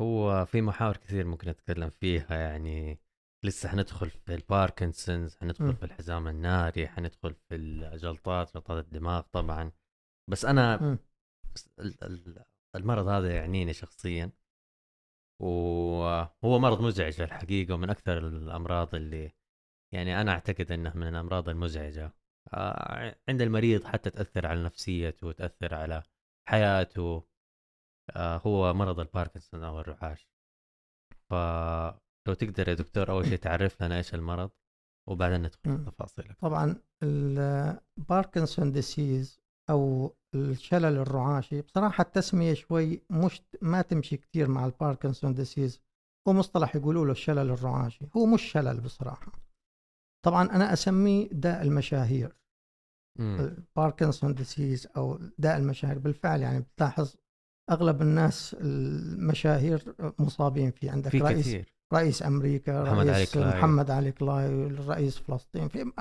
هو 0.00 0.44
في 0.46 0.60
محاور 0.62 0.96
كثير 0.96 1.26
ممكن 1.26 1.48
نتكلم 1.48 1.90
فيها 1.90 2.34
يعني 2.36 2.98
لسه 3.44 3.68
حندخل 3.68 4.10
في 4.10 4.34
الباركنسونز 4.34 5.36
حندخل 5.36 5.64
مم. 5.64 5.72
في 5.74 5.84
الحزام 5.84 6.28
الناري 6.28 6.88
حندخل 6.88 7.34
في 7.34 7.54
الجلطات 7.54 8.54
جلطات 8.54 8.84
الدماغ 8.84 9.20
طبعا 9.32 9.72
بس 10.30 10.44
أنا 10.44 10.82
مم. 10.82 10.98
بس 11.54 11.70
ال- 11.78 12.04
ال- 12.04 12.44
المرض 12.76 13.08
هذا 13.08 13.34
يعنيني 13.36 13.72
شخصيا 13.72 14.30
وهو 15.42 16.58
مرض 16.58 16.80
مزعج 16.82 17.20
الحقيقة 17.20 17.74
ومن 17.74 17.90
أكثر 17.90 18.18
الأمراض 18.18 18.94
اللي 18.94 19.32
يعني 19.94 20.20
أنا 20.20 20.32
أعتقد 20.32 20.72
أنه 20.72 20.96
من 20.96 21.08
الأمراض 21.08 21.48
المزعجة 21.48 22.12
آه، 22.54 23.16
عند 23.28 23.42
المريض 23.42 23.84
حتى 23.84 24.10
تأثر 24.10 24.46
على 24.46 24.62
نفسيته 24.64 25.26
وتأثر 25.26 25.74
على 25.74 26.02
حياته 26.48 27.24
هو 28.16 28.74
مرض 28.74 29.00
الباركنسون 29.00 29.64
أو 29.64 29.80
الرعاش. 29.80 30.28
فلو 31.30 32.34
تقدر 32.34 32.68
يا 32.68 32.74
دكتور 32.74 33.10
أول 33.10 33.24
شيء 33.26 33.38
تعرف 33.46 33.82
لنا 33.82 33.96
إيش 33.96 34.14
المرض 34.14 34.50
وبعدين 35.08 35.42
ندخل 35.42 35.60
في 35.62 36.02
أكثر. 36.02 36.34
طبعا 36.40 36.76
ال 37.02 37.19
Parkinson 37.19 38.72
disease 38.72 39.40
أو 39.70 40.14
الشلل 40.34 40.84
الرعاشي 40.98 41.62
بصراحة 41.62 42.02
التسمية 42.02 42.54
شوي 42.54 43.02
مش 43.10 43.42
ما 43.62 43.82
تمشي 43.82 44.16
كثير 44.16 44.48
مع 44.48 44.66
ال 44.66 44.73
Parkinson 44.73 45.34
disease 45.34 45.80
هو 46.28 46.32
مصطلح 46.32 46.76
يقولوا 46.76 47.04
له 47.04 47.12
الشلل 47.12 47.50
الرعاشي. 47.50 48.08
هو 48.16 48.26
مش 48.26 48.42
شلل 48.42 48.80
بصراحة. 48.80 49.32
طبعا 50.24 50.50
أنا 50.50 50.72
أسميه 50.72 51.28
داء 51.28 51.62
المشاهير. 51.62 52.36
مم. 53.18 53.40
ال 53.40 53.49
Parkinson 53.49 54.34
disease 54.34 54.88
أو 54.96 55.18
داء 55.38 55.56
المشاهير 55.56 55.98
بالفعل 55.98 56.42
يعني 56.42 56.60
بتلاحظ 56.60 57.16
أغلب 57.70 58.02
الناس 58.02 58.56
المشاهير 58.60 59.94
مصابين 60.18 60.70
فيه. 60.70 60.90
عندك 60.90 61.10
في 61.10 61.18
رئيس 61.18 61.40
كثير. 61.46 61.74
رئيس 61.94 62.22
أمريكا 62.22 62.82
محمد 62.82 62.98
علي 62.98 63.10
رئيس 63.12 63.34
كلاي. 63.34 63.58
محمد 63.58 63.90
علي 63.90 64.12
كلاي 64.12 64.66
رئيس 64.66 65.18
فلسطين 65.18 65.68
في 65.68 65.92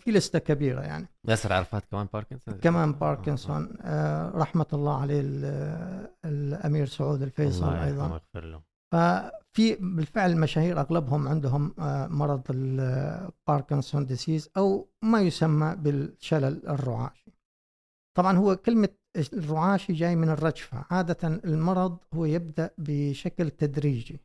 في 0.00 0.10
لستة 0.10 0.38
كبيرة 0.38 0.80
يعني. 0.80 1.08
ياسر 1.28 1.52
عرفات 1.52 1.84
كمان 1.90 2.06
باركنسون؟ 2.12 2.54
كمان 2.54 2.92
باركنسون. 2.92 3.76
آه 3.80 4.30
رحمة 4.30 4.66
الله 4.72 5.00
عليه 5.00 5.20
ال- 5.24 6.08
الأمير 6.24 6.86
سعود 6.86 7.22
الفيصل 7.22 7.68
الله 7.68 7.84
أيضا. 7.84 8.20
له. 8.34 8.62
ففي 8.92 9.76
بالفعل 9.80 10.30
المشاهير 10.30 10.80
أغلبهم 10.80 11.28
عندهم 11.28 11.74
آه 11.78 12.06
مرض 12.06 12.42
ال 12.50 12.63
Parkinson's 12.63 14.06
disease 14.06 14.48
أو 14.56 14.88
ما 15.02 15.20
يسمى 15.20 15.76
بالشلل 15.76 16.68
الرعاشي. 16.68 17.32
طبعا 18.16 18.36
هو 18.36 18.56
كلمة 18.56 18.88
الرعاشي 19.16 19.92
جاي 19.92 20.16
من 20.16 20.28
الرجفة. 20.28 20.84
عادة 20.90 21.28
المرض 21.28 21.98
هو 22.14 22.24
يبدأ 22.24 22.70
بشكل 22.78 23.50
تدريجي. 23.50 24.20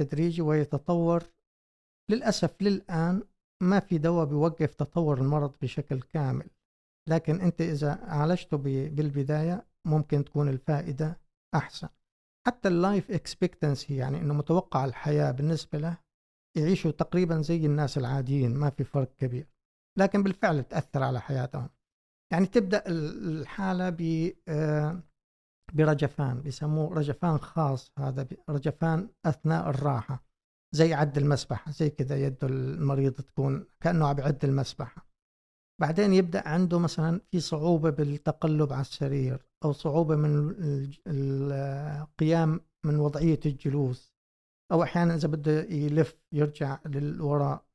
تدريجي 0.00 0.42
ويتطور. 0.42 1.22
للأسف 2.10 2.62
للآن 2.62 3.22
ما 3.62 3.80
في 3.80 3.98
دواء 3.98 4.26
بيوقف 4.26 4.74
تطور 4.74 5.18
المرض 5.18 5.54
بشكل 5.62 6.02
كامل. 6.02 6.46
لكن 7.08 7.40
أنت 7.40 7.60
إذا 7.60 7.92
عالجته 8.02 8.56
بالبداية 8.88 9.64
ممكن 9.84 10.24
تكون 10.24 10.48
الفائدة 10.48 11.20
أحسن. 11.54 11.88
حتى 12.46 12.68
ال 12.68 12.76
life 12.76 13.10
expectancy 13.10 13.96
يعني 13.96 14.20
أنه 14.20 14.34
متوقع 14.34 14.84
الحياة 14.84 15.30
بالنسبة 15.30 15.78
له 15.78 15.98
يعيشوا 16.56 16.90
تقريبا 16.90 17.42
زي 17.42 17.66
الناس 17.66 17.98
العاديين 17.98 18.54
ما 18.54 18.70
في 18.70 18.84
فرق 18.84 19.14
كبير. 19.16 19.46
لكن 19.98 20.22
بالفعل 20.22 20.64
تأثر 20.64 21.02
على 21.02 21.20
حياتهم. 21.20 21.68
يعني 22.32 22.46
تبدأ 22.46 22.84
ال- 22.86 23.40
الحالة 23.40 23.90
ب 23.90 24.32
آه، 24.48 25.02
برجفان 25.74 26.40
بيسموه 26.40 26.94
رجفان 26.94 27.38
خاص 27.38 27.92
هذا 27.98 28.28
رجفان 28.50 29.08
أثناء 29.26 29.70
الراحة 29.70 30.24
زي 30.74 30.94
عد 30.94 31.18
المسبحة 31.18 31.70
زي 31.70 31.90
كذا 31.90 32.16
يده 32.26 32.48
المريض 32.48 33.12
تكون 33.12 33.66
كأنه 33.80 34.06
عم 34.06 34.18
يعد 34.18 34.44
المسبحة. 34.44 35.08
بعدين 35.80 36.12
يبدأ 36.12 36.48
عنده 36.48 36.78
مثلا 36.78 37.20
في 37.30 37.40
صعوبة 37.40 37.90
بالتقلب 37.90 38.72
على 38.72 38.80
السرير 38.80 39.46
أو 39.64 39.72
صعوبة 39.72 40.16
من 40.16 40.54
القيام 41.06 42.60
من 42.84 42.96
وضعية 42.98 43.40
الجلوس 43.46 44.12
أو 44.72 44.82
أحيانا 44.82 45.14
إذا 45.14 45.28
بده 45.28 45.62
يلف 45.62 46.16
يرجع 46.32 46.78
للوراء. 46.86 47.67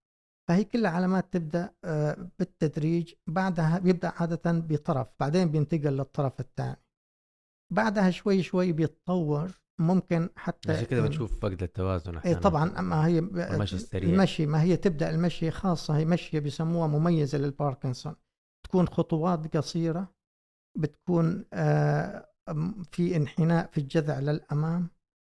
فهي 0.49 0.63
كلها 0.63 0.91
علامات 0.91 1.33
تبدأ 1.33 1.75
آه، 1.85 2.29
بالتدريج 2.39 3.13
بعدها 3.27 3.79
بيبدأ 3.79 4.13
عادة 4.15 4.51
بطرف 4.51 5.07
بعدين 5.19 5.51
بينتقل 5.51 5.97
للطرف 5.97 6.39
الثاني. 6.39 6.83
بعدها 7.73 8.09
شوي 8.09 8.43
شوي 8.43 8.71
بيتطور 8.71 9.51
ممكن 9.79 10.29
حتى 10.35 10.71
عشان 10.71 10.85
كده 10.85 11.01
بنشوف 11.01 11.39
فقد 11.39 11.63
التوازن 11.63 12.11
إيه 12.11 12.19
أحيانا. 12.19 12.39
طبعا 12.39 12.81
ما 12.81 13.07
هي 13.07 13.19
المشي 13.19 13.75
السريع 13.75 14.09
المشي 14.09 14.45
ما 14.45 14.61
هي 14.61 14.77
تبدأ 14.77 15.09
المشي 15.09 15.51
خاصة 15.51 15.97
هي 15.97 16.05
مشية 16.05 16.39
بيسموها 16.39 16.87
مميزة 16.87 17.37
للباركنسون. 17.37 18.15
تكون 18.65 18.87
خطوات 18.87 19.57
قصيرة 19.57 20.13
بتكون 20.77 21.45
آه، 21.53 22.29
في 22.91 23.15
انحناء 23.15 23.71
في 23.71 23.77
الجذع 23.77 24.19
للأمام 24.19 24.89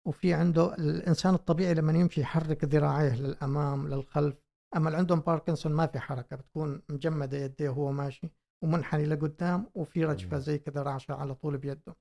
وفي 0.08 0.34
عنده 0.34 0.74
الإنسان 0.74 1.34
الطبيعي 1.34 1.74
لما 1.74 1.92
يمشي 1.92 2.20
يحرك 2.20 2.64
ذراعيه 2.64 3.14
للأمام 3.20 3.88
للخلف 3.88 4.43
أما 4.76 4.88
اللي 4.88 4.98
عندهم 4.98 5.20
باركنسون 5.20 5.72
ما 5.72 5.86
في 5.86 5.98
حركة 5.98 6.36
بتكون 6.36 6.82
مجمدة 6.88 7.38
يديه 7.38 7.68
وهو 7.68 7.92
ماشي 7.92 8.30
ومنحني 8.62 9.06
لقدام 9.06 9.70
وفي 9.74 10.04
رجفة 10.04 10.38
زي 10.38 10.58
كذا 10.58 10.82
رعشة 10.82 11.14
على 11.14 11.34
طول 11.34 11.58
بيده. 11.58 11.96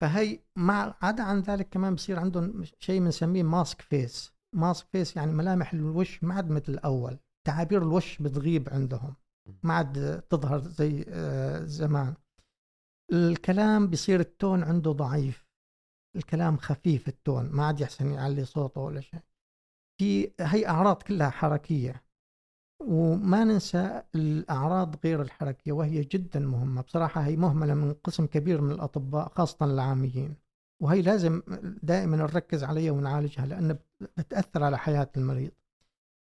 فهي 0.00 0.40
مع 0.56 0.94
عدا 1.02 1.22
عن 1.22 1.40
ذلك 1.40 1.68
كمان 1.68 1.94
بصير 1.94 2.18
عندهم 2.18 2.64
شيء 2.78 3.00
بنسميه 3.00 3.42
mask 3.42 3.80
face 3.80 4.32
mask 4.54 4.86
face 4.92 5.16
يعني 5.16 5.32
ملامح 5.32 5.72
الوش 5.72 6.24
ما 6.24 6.34
عاد 6.34 6.50
مثل 6.50 6.72
الأول. 6.72 7.18
تعابير 7.46 7.82
الوش 7.82 8.22
بتغيب 8.22 8.68
عندهم. 8.68 9.14
ما 9.62 9.74
عاد 9.74 10.22
تظهر 10.22 10.58
زي 10.58 11.04
آه، 11.08 11.64
زمان. 11.64 12.14
الكلام 13.12 13.86
بصير 13.86 14.20
التون 14.20 14.62
عنده 14.62 14.92
ضعيف. 14.92 15.48
الكلام 16.16 16.56
خفيف 16.56 17.08
التون 17.08 17.50
ما 17.50 17.66
عاد 17.66 17.80
يحسن 17.80 18.12
يعلي 18.12 18.44
صوته 18.44 18.80
ولا 18.80 19.00
شيء. 19.00 19.20
في 20.00 20.32
هي 20.40 20.68
أعراض 20.68 21.02
كلها 21.02 21.30
حركية 21.30 22.02
وما 22.82 23.44
ننسى 23.44 24.02
الأعراض 24.14 24.96
غير 25.04 25.22
الحركية 25.22 25.72
وهي 25.72 26.04
جدا 26.04 26.40
مهمة. 26.40 26.82
بصراحة 26.82 27.20
هي 27.20 27.36
مهملة 27.36 27.74
من 27.74 27.92
قسم 27.92 28.26
كبير 28.26 28.60
من 28.60 28.70
الأطباء 28.70 29.28
خاصة 29.28 29.66
العاميين. 29.66 30.34
وهي 30.82 31.02
لازم 31.02 31.42
دائما 31.82 32.16
نركز 32.16 32.64
عليها 32.64 32.92
ونعالجها 32.92 33.46
لأن 33.46 33.78
بتأثر 34.18 34.64
على 34.64 34.78
حياة 34.78 35.10
المريض. 35.16 35.50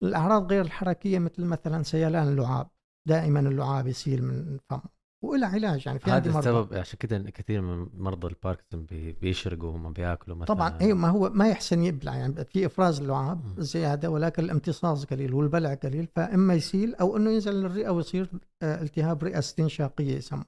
الأعراض 0.04 0.52
غير 0.52 0.62
الحركية 0.62 1.20
مثل 1.20 1.46
مثلا 1.46 1.84
سيلان 1.84 2.28
اللعاب 2.28 2.68
دائما 3.08 3.40
اللعاب 3.40 3.88
يسيل 3.88 4.24
من 4.24 4.60
فمه. 4.70 4.97
وإلى 5.24 5.46
علاج 5.46 5.86
يعني 5.86 6.00
في 6.00 6.12
هذا 6.12 6.40
السبب 6.40 6.74
عشان 6.74 7.00
كده 7.00 7.18
كثير 7.18 7.62
من 7.62 7.90
مرضى 7.94 8.28
الباركنسون 8.28 8.86
بيشرقوا 9.22 9.70
وما 9.70 9.90
بياكلوا 9.90 10.38
مثلا. 10.38 10.56
طبعا 10.56 10.82
اي 10.82 10.94
ما 10.94 11.10
هو 11.10 11.30
ما 11.30 11.48
يحسن 11.50 11.84
يبلع 11.84 12.16
يعني 12.16 12.46
في 12.46 12.66
إفراز 12.66 13.00
اللعاب 13.00 13.60
زيادة 13.60 14.10
ولكن 14.10 14.44
الامتصاص 14.44 15.06
قليل 15.06 15.34
والبلع 15.34 15.74
قليل 15.74 16.08
فإما 16.16 16.54
يسيل 16.54 16.96
أو 16.96 17.18
إنه 17.18 17.32
ينزل 17.32 17.56
للرئة 17.56 17.90
ويصير 17.90 18.32
آه، 18.62 18.82
التهاب 18.82 19.24
رئة 19.24 19.40
استنشاقية 19.40 20.16
يسمى 20.16 20.44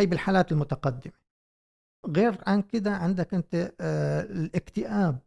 هي 0.00 0.06
بالحالات 0.06 0.52
المتقدمة. 0.52 1.12
غير 2.06 2.38
عن 2.46 2.62
كده 2.62 2.90
عندك 2.90 3.34
أنت 3.34 3.74
آه، 3.80 4.20
الاكتئاب 4.22 5.18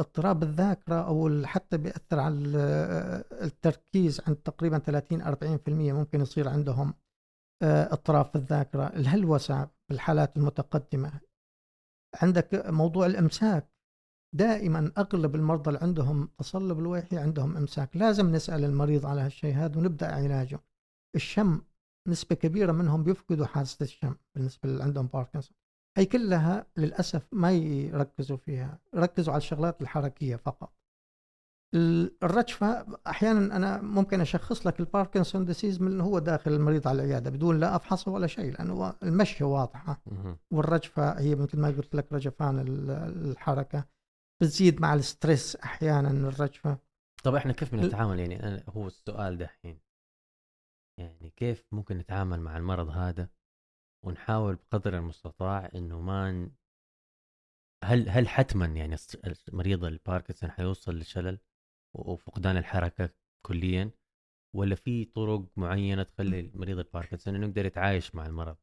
اضطراب 0.00 0.42
الذاكرة 0.42 0.94
أو 0.94 1.46
حتى 1.46 1.76
بيأثر 1.78 2.20
على 2.20 2.58
آه، 2.58 3.44
التركيز 3.44 4.20
عند 4.26 4.36
تقريبا 4.36 4.78
30 4.78 5.22
40% 5.22 5.92
ممكن 5.92 6.20
يصير 6.20 6.48
عندهم. 6.48 6.94
اضطراب 7.62 8.26
في 8.26 8.36
الذاكرة 8.36 8.86
الهلوسة 8.86 9.70
بالحالات 9.88 10.36
المتقدمة. 10.36 11.20
عندك 12.22 12.66
موضوع 12.66 13.06
الإمساك. 13.06 13.72
دائما 14.34 14.92
أغلب 14.98 15.34
المرضى 15.34 15.70
اللي 15.70 15.80
عندهم 15.82 16.28
تصلب 16.38 16.78
الويحي 16.78 17.18
عندهم 17.18 17.56
إمساك. 17.56 17.96
لازم 17.96 18.32
نسأل 18.32 18.64
المريض 18.64 19.06
على 19.06 19.20
هالشيء 19.20 19.54
هذا 19.54 19.78
ونبدأ 19.78 20.14
علاجه. 20.14 20.60
الشم 21.14 21.60
نسبة 22.08 22.36
كبيرة 22.36 22.72
منهم 22.72 23.04
بيفقدوا 23.04 23.46
حاسة 23.46 23.82
الشم 23.84 24.16
بالنسبة 24.34 24.68
اللي 24.68 24.82
عندهم 24.82 25.06
باركنسون. 25.06 25.56
هي 25.98 26.04
كلها 26.04 26.66
للأسف 26.76 27.28
ما 27.32 27.52
يركزوا 27.52 28.36
فيها. 28.36 28.78
يركزوا 28.94 29.32
على 29.32 29.40
الشغلات 29.40 29.82
الحركية 29.82 30.36
فقط. 30.36 30.81
الرجفة 31.74 32.98
أحيانا 33.06 33.56
أنا 33.56 33.82
ممكن 33.82 34.20
أشخص 34.20 34.66
لك 34.66 34.80
ال 34.80 34.85
Parkinson's 34.85 35.44
disease 35.44 35.80
من 35.80 36.00
هو 36.00 36.18
داخل 36.18 36.52
المريض 36.52 36.88
على 36.88 37.02
العيادة 37.02 37.30
بدون 37.30 37.60
لا 37.60 37.76
أفحصه 37.76 38.12
ولا 38.12 38.26
شيء 38.26 38.52
لأنه 38.52 38.94
المشي 39.02 39.44
واضحة. 39.44 40.02
والرجفة 40.50 41.20
هي 41.20 41.34
مثل 41.34 41.58
ما 41.58 41.68
قلت 41.68 41.94
لك 41.94 42.12
رجفان 42.12 42.58
الحركة 43.30 43.84
بتزيد 44.42 44.80
مع 44.80 44.94
ال 44.94 45.03
stress 45.03 45.56
أحيانا 45.56 46.10
الرجفة. 46.10 46.78
طب 47.24 47.34
إحنا 47.34 47.52
كيف 47.52 47.74
بنتعامل؟ 47.74 48.20
يعني 48.20 48.42
أنا 48.42 48.62
هو 48.68 48.86
السؤال 48.86 49.38
دحين 49.38 49.80
يعني 51.00 51.30
كيف 51.30 51.66
ممكن 51.72 51.98
نتعامل 51.98 52.40
مع 52.40 52.56
المرض 52.56 52.88
هذا 52.88 53.28
ونحاول 54.04 54.56
بقدر 54.56 54.98
المستطاع 54.98 55.70
إنه 55.74 56.00
ما 56.00 56.32
ن... 56.32 56.50
هل 57.84 58.08
هل 58.08 58.28
حتما 58.28 58.66
يعني 58.66 58.96
مريض 59.52 59.84
الباركنسون 59.84 60.50
حيوصل 60.50 60.98
لشلل 60.98 61.38
وفقدان 61.94 62.56
الحركة 62.56 63.10
كليا 63.46 63.90
ولا 64.56 64.74
في 64.74 65.04
طرق 65.04 65.44
معينة 65.56 66.02
تخلي 66.02 66.50
مريض 66.54 66.78
الباركنسون 66.78 67.34
إنه 67.34 67.46
يقدر 67.46 67.66
يتعايش 67.66 68.14
مع 68.14 68.26
المرض؟ 68.26 68.56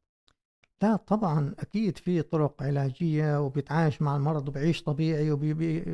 لا 0.82 0.96
طبعا 0.96 1.54
أكيد 1.58 1.98
في 1.98 2.22
طرق 2.22 2.62
علاجية 2.62 3.40
وبيتعايش 3.40 4.02
مع 4.02 4.16
المرض 4.16 4.48
وبيعيش 4.48 4.82
طبيعي 4.82 5.30
وبي 5.30 5.84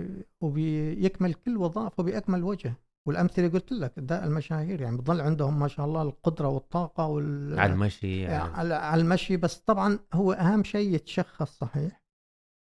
وبيكمل 0.40 1.34
كل 1.34 1.56
وظائفه 1.56 2.02
بأكمل 2.02 2.44
وجه 2.44 2.74
والأمثلة 3.08 3.48
قلت 3.48 3.72
لك 3.72 3.92
ده 3.96 4.24
المشاهير 4.24 4.80
يعني 4.80 4.96
بضل 4.96 5.20
عندهم 5.20 5.58
ما 5.58 5.68
شاء 5.68 5.86
الله 5.86 6.02
القدرة 6.02 6.48
والطاقة 6.48 7.06
وال 7.06 7.60
على 7.60 7.72
المشي 7.72 8.20
يعني. 8.20 8.54
على 8.56 9.00
المشي 9.00 9.36
بس 9.36 9.58
طبعا 9.58 9.98
هو 10.12 10.32
أهم 10.32 10.64
شيء 10.64 10.94
يتشخص 10.94 11.58
صحيح 11.58 12.05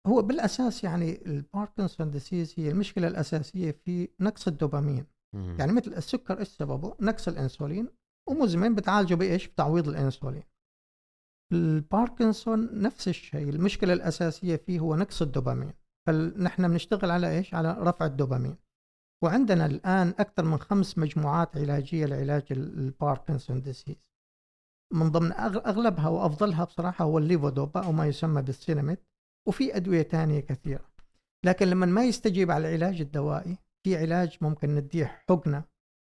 هو 0.07 0.21
بالأساس 0.21 0.83
يعني 0.83 1.25
ال 1.25 1.33
Parkinson's 1.33 2.11
disease 2.11 2.53
هي 2.57 2.69
المشكلة 2.71 3.07
الأساسية 3.07 3.71
في 3.71 4.09
نقص 4.19 4.47
الدوبامين 4.47 5.05
مم. 5.35 5.55
يعني 5.59 5.71
مثل 5.71 5.93
السكر 5.93 6.39
إيش 6.39 6.47
سببه؟ 6.47 6.95
نقص 6.99 7.27
الإنسولين 7.27 7.89
ومزمن 8.29 8.75
بتعالجه 8.75 9.15
بإيش؟ 9.15 9.47
بتعويض 9.47 9.87
الإنسولين 9.87 10.43
الباركنسون 11.53 12.81
نفس 12.81 13.07
الشيء 13.07 13.49
المشكلة 13.49 13.93
الأساسية 13.93 14.55
فيه 14.55 14.79
هو 14.79 14.95
نقص 14.95 15.21
الدوبامين 15.21 15.73
فنحن 16.07 16.67
بنشتغل 16.67 17.11
على 17.11 17.37
إيش؟ 17.37 17.53
على 17.53 17.77
رفع 17.79 18.05
الدوبامين 18.05 18.57
وعندنا 19.23 19.65
الآن 19.65 20.07
أكثر 20.07 20.45
من 20.45 20.57
خمس 20.57 20.97
مجموعات 20.97 21.57
علاجية 21.57 22.05
لعلاج 22.05 22.45
ال 22.51 22.61
Parkinson's 22.61 23.61
disease 23.61 23.95
من 24.93 25.11
ضمن 25.11 25.31
أغلبها 25.31 26.09
وأفضلها 26.09 26.63
بصراحة 26.63 27.05
هو 27.05 27.17
الليفودوبا 27.17 27.85
أو 27.85 27.91
ما 27.91 28.05
يسمى 28.07 28.41
بالسينمت 28.41 28.97
وفي 29.47 29.75
أدوية 29.75 30.03
ثانية 30.03 30.39
كثيرة. 30.39 30.91
لكن 31.45 31.67
لما 31.67 31.85
ما 31.85 32.05
يستجيب 32.05 32.51
على 32.51 32.75
العلاج 32.75 33.01
الدوائي 33.01 33.57
في 33.85 33.97
علاج 33.97 34.37
ممكن 34.41 34.75
نديه 34.75 35.05
حقنة 35.05 35.63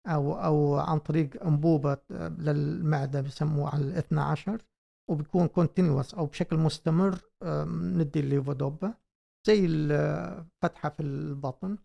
أو 0.06 0.32
أو 0.32 0.76
عن 0.76 0.98
طريق 0.98 1.44
أنبوبة 1.46 1.98
للمعدة 2.10 3.20
بسموه 3.20 3.74
على 3.74 3.84
الاثنى 3.84 4.20
عشر 4.20 4.62
وبيكون 5.10 5.46
continuous 5.46 6.14
أو 6.14 6.26
بشكل 6.26 6.56
مستمر 6.56 7.20
ندي 7.68 8.20
الليفودوبا 8.20 8.94
زي 9.46 9.66
الفتحة 9.66 10.88
في 10.88 11.00
البطن 11.02 11.78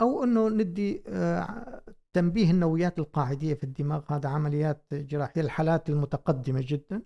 أو 0.00 0.24
أنه 0.24 0.48
ندي 0.48 1.02
آه، 1.06 1.82
تنبيه 2.12 2.50
النويات 2.50 2.98
القاعدية 2.98 3.54
في 3.54 3.64
الدماغ. 3.64 4.02
هذا 4.08 4.28
عمليات 4.28 4.86
جراحية 4.92 5.40
الحالات 5.40 5.90
المتقدمة 5.90 6.64
جدا 6.66 7.02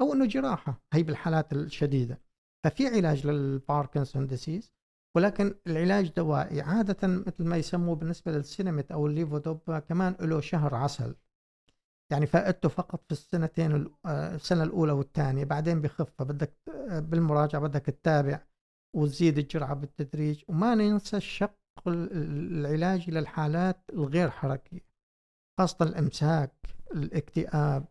أو 0.00 0.12
أنه 0.12 0.26
جراحة 0.26 0.82
هي 0.92 1.02
بالحالات 1.02 1.52
الشديدة. 1.52 2.20
ففي 2.64 2.88
علاج 2.88 3.26
لل 3.26 3.41
Parkinson's 3.41 4.26
disease 4.26 4.72
ولكن 5.16 5.54
العلاج 5.66 6.08
دوائي 6.08 6.60
عادة 6.60 7.08
مثل 7.08 7.44
ما 7.44 7.56
يسموه 7.56 7.96
بالنسبة 7.96 8.32
للسينمت 8.32 8.92
أو 8.92 9.06
الليفودوبا 9.06 9.78
كمان 9.78 10.16
له 10.20 10.40
شهر 10.40 10.74
عسل. 10.74 11.14
يعني 12.12 12.26
فائدته 12.26 12.68
فقط 12.68 13.04
في 13.06 13.12
السنتين 13.12 13.90
آه، 14.06 14.34
السنة 14.34 14.62
الأولى 14.62 14.92
والثانية 14.92 15.44
بعدين 15.44 15.80
بخف 15.80 16.12
فبدك 16.18 16.52
بالمراجعة 16.90 17.62
بدك 17.62 17.86
تتابع 17.86 18.40
وتزيد 18.96 19.38
الجرعة 19.38 19.74
بالتدريج 19.74 20.42
وما 20.48 20.74
ننسى 20.74 21.16
الشق 21.16 21.58
العلاجي 21.86 23.10
للحالات 23.10 23.76
الغير 23.92 24.30
حركية 24.30 24.86
خاصة 25.58 25.84
الإمساك 25.84 26.52
الاكتئاب 26.94 27.84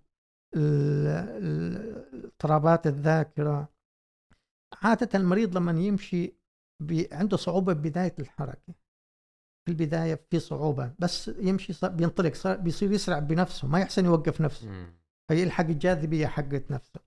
اضطرابات 2.16 2.88
الذاكرة. 2.88 3.70
عادة 4.74 5.20
المريض 5.20 5.58
لما 5.58 5.72
يمشي 5.72 6.34
عنده 7.12 7.38
صعوبة 7.38 7.74
ببداية 7.74 8.16
الحركة. 8.20 8.74
في 9.66 9.72
البداية 9.72 10.26
في 10.30 10.40
صعوبة 10.40 10.94
بس 11.00 11.32
يمشي 11.40 11.74
صار 11.74 11.92
بينطلق 11.92 12.34
صار 12.34 12.58
بيصير 12.58 12.92
يسرع 12.92 13.20
بنفسه 13.20 13.68
ما 13.68 13.80
يحسن 13.80 14.06
يوقف 14.06 14.42
نفسه. 14.42 14.68
فيلحق 15.28 15.66
الجاذبية 15.66 16.28
حقت 16.28 16.72
نفسه. 16.72 17.00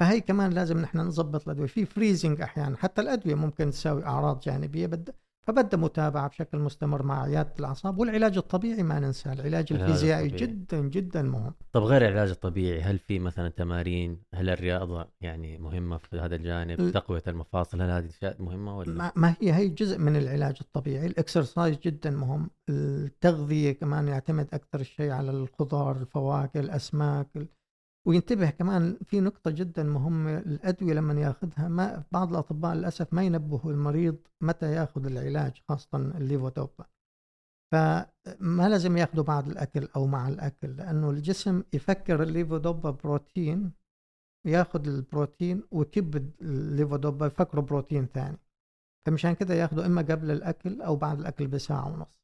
فهي 0.00 0.20
كمان 0.20 0.50
لازم 0.50 0.78
نحن 0.78 0.98
نظبط 0.98 1.48
الأدوية. 1.48 1.66
في 1.66 1.84
فريزنج 1.84 2.40
أحيانا 2.40 2.76
حتى 2.76 3.00
الأدوية 3.00 3.34
ممكن 3.34 3.70
تساوي 3.70 4.04
أعراض 4.04 4.40
جانبية 4.40 4.86
بد 4.86 5.14
فبدأ 5.48 5.76
متابعة 5.76 6.28
بشكل 6.28 6.58
مستمر 6.58 7.02
مع 7.02 7.22
عيادة 7.22 7.54
الأعصاب 7.58 7.98
والعلاج 7.98 8.36
الطبيعي 8.36 8.82
ما 8.82 9.00
ننساه 9.00 9.32
العلاج 9.32 9.72
الفيزيائي 9.72 10.26
الطبيعي. 10.26 10.46
جدا 10.52 10.80
جدا 10.80 11.22
مهم. 11.22 11.54
طب 11.72 11.82
غير 11.82 12.02
العلاج 12.08 12.30
الطبيعي 12.30 12.80
هل 12.82 12.98
في 12.98 13.18
مثلا 13.18 13.48
تمارين 13.48 14.22
هل 14.34 14.50
الرياضة 14.50 15.06
يعني 15.20 15.58
مهمة 15.58 15.96
في 15.96 16.18
هذا 16.18 16.36
الجانب 16.36 16.80
ال- 16.80 16.92
تقوية 16.92 17.22
المفاصل 17.26 17.82
هل 17.82 17.90
هذه 17.90 18.06
أشياء 18.08 18.42
مهمة 18.42 18.78
ولا؟ 18.78 18.92
ما 18.92 19.12
ما 19.16 19.34
هي 19.40 19.52
هي 19.52 19.68
جزء 19.68 19.98
من 19.98 20.16
العلاج 20.16 20.56
الطبيعي. 20.60 21.06
ال 21.06 21.14
exercise 21.14 21.76
جدا 21.78 22.10
مهم. 22.10 22.50
التغذية 22.70 23.72
كمان 23.72 24.08
يعتمد 24.08 24.48
أكثر 24.52 24.82
شيء 24.82 25.10
على 25.10 25.30
الخضار 25.30 25.96
الفواكه 25.96 26.60
الأسماك 26.60 27.26
ال- 27.36 27.48
وينتبه 28.08 28.50
كمان 28.50 28.98
في 29.04 29.20
نقطة 29.20 29.50
جدا 29.50 29.82
مهمة 29.82 30.38
الأدوية 30.38 30.94
لما 30.94 31.20
ياخذها 31.20 31.68
ما 31.68 32.04
بعض 32.12 32.30
الأطباء 32.30 32.74
للأسف 32.74 33.14
ما 33.14 33.22
ينبهوا 33.22 33.72
المريض 33.72 34.16
متى 34.40 34.72
ياخذ 34.72 35.06
العلاج 35.06 35.62
خاصة 35.68 35.96
الليفودوبا 35.96 36.84
فما 37.72 38.68
لازم 38.68 38.96
ياخذه 38.96 39.20
بعد 39.20 39.48
الأكل 39.48 39.88
أو 39.96 40.06
مع 40.06 40.28
الأكل 40.28 40.76
لأنه 40.76 41.10
الجسم 41.10 41.62
يفكر 41.72 42.22
الليفودوبا 42.22 42.90
بروتين 42.90 43.72
ياخذ 44.46 44.86
البروتين 44.88 45.62
ويكب 45.70 46.16
الليفودوبا 46.42 47.26
يفكره 47.26 47.60
بروتين 47.60 48.06
ثاني. 48.06 48.38
فمشان 49.06 49.32
كده 49.34 49.54
ياخذه 49.54 49.86
إما 49.86 50.02
قبل 50.02 50.30
الأكل 50.30 50.82
أو 50.82 50.96
بعد 50.96 51.18
الأكل 51.18 51.46
بساعة 51.46 51.86
ونص. 51.88 52.18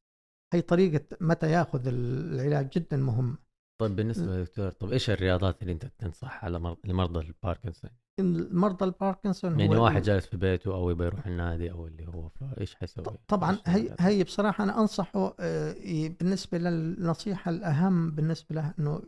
هي 0.52 0.60
طريقة 0.60 1.16
متى 1.20 1.50
ياخذ 1.50 1.86
العلاج 1.86 2.68
جدا 2.68 2.96
مهمة. 2.96 3.43
طيب 3.88 3.96
بالنسبة 3.96 4.26
لدكتور 4.36 4.70
طب 4.70 4.92
إيش 4.92 5.10
الرياضات 5.10 5.62
اللي 5.62 5.72
أنت 5.72 5.86
تنصحها 5.98 6.50
لمر- 6.50 6.76
لمرضى 6.84 7.20
الباركنسون؟ 7.20 7.90
مرضى 8.20 8.84
الباركنسون 8.84 9.60
يعني 9.60 9.76
واحد 9.76 10.02
جالس 10.02 10.26
في 10.26 10.36
بيته 10.36 10.74
أو 10.74 10.90
يبغى 10.90 11.06
يروح 11.06 11.26
النادي 11.26 11.70
أو 11.70 11.86
اللي 11.86 12.06
هو 12.06 12.28
فإيش 12.28 12.74
حيسوي؟ 12.74 13.04
طبعا 13.28 13.58
هي؟ 13.66 13.94
هي 14.00 14.24
بصراحة 14.24 14.64
أنا 14.64 14.80
أنصحه 14.80 15.34
آه، 15.40 15.74
بالنسبة 16.20 16.58
للنصيحة 16.58 17.50
الأهم 17.50 18.10
بالنسبة 18.10 18.54
له 18.54 18.74
إنه 18.78 19.02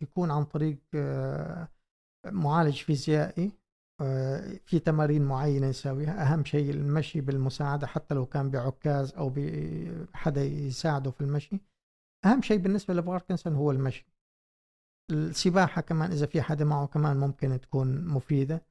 يكون 0.00 0.30
عن 0.30 0.44
طريق 0.44 0.78
آه، 0.94 1.68
معالج 2.26 2.76
فيزيائي 2.76 3.52
آه، 4.00 4.60
في 4.66 4.78
تمارين 4.78 5.22
معينة 5.24 5.66
يساويها. 5.66 6.22
أهم 6.32 6.44
شيء 6.44 6.70
المشي 6.70 7.20
بالمساعدة 7.20 7.86
حتى 7.86 8.14
لو 8.14 8.26
كان 8.26 8.50
بعكاز 8.50 9.12
أو 9.14 9.32
بحدا 9.36 10.42
يساعده 10.44 11.10
في 11.10 11.20
المشي. 11.20 11.60
أهم 12.24 12.42
شيء 12.42 12.58
بالنسبة 12.58 12.94
لباركنسون 12.94 13.54
هو 13.54 13.70
المشي. 13.70 14.06
السباحة 15.10 15.80
كمان 15.82 16.10
إذا 16.12 16.26
في 16.26 16.42
حدا 16.42 16.64
معه 16.64 16.86
كمان 16.86 17.16
ممكن 17.16 17.60
تكون 17.60 18.06
مفيدة. 18.08 18.62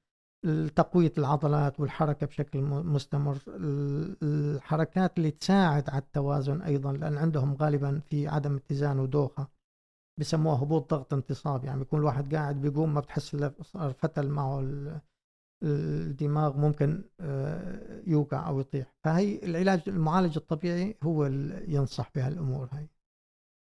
تقويه 0.76 1.14
العضلات 1.18 1.80
والحركة 1.80 2.28
بشكل 2.28 2.62
مستمر. 2.62 3.38
ال- 3.48 4.18
الحركات 4.24 5.18
اللي 5.18 5.32
تساعد 5.32 5.90
على 5.90 6.02
التوازن 6.02 6.62
أيضا 6.62 6.94
لأن 6.94 7.18
عندهم 7.18 7.54
غالبا 7.54 8.00
في 8.00 8.28
عدم 8.28 8.56
اتزان 8.56 9.00
ودوخة 9.00 9.48
بسموها 10.20 10.64
هبوط 10.64 10.94
ضغط 10.94 11.14
انتصاب. 11.14 11.64
يعني 11.66 11.80
بيكون 11.80 12.00
الواحد 12.00 12.36
قاعد 12.36 12.62
بيقوم 12.62 12.94
ما 12.94 13.00
بتحس 13.00 13.36
صار 13.62 13.94
فتل 13.94 14.30
معه 14.30 14.60
ال- 14.60 15.02
الدماغ 15.64 16.58
ممكن 16.58 17.04
آه، 17.20 18.02
يوقع 18.08 18.48
أو 18.48 18.60
يطيح. 18.60 18.94
فهي 19.04 19.46
العلاج 19.46 19.82
المعالج 19.88 20.38
الطبيعي 20.38 20.98
هو 21.04 21.26
اللي 21.26 21.74
ينصح 21.74 22.12
بهالأمور 22.16 22.70
هاي. 22.72 22.90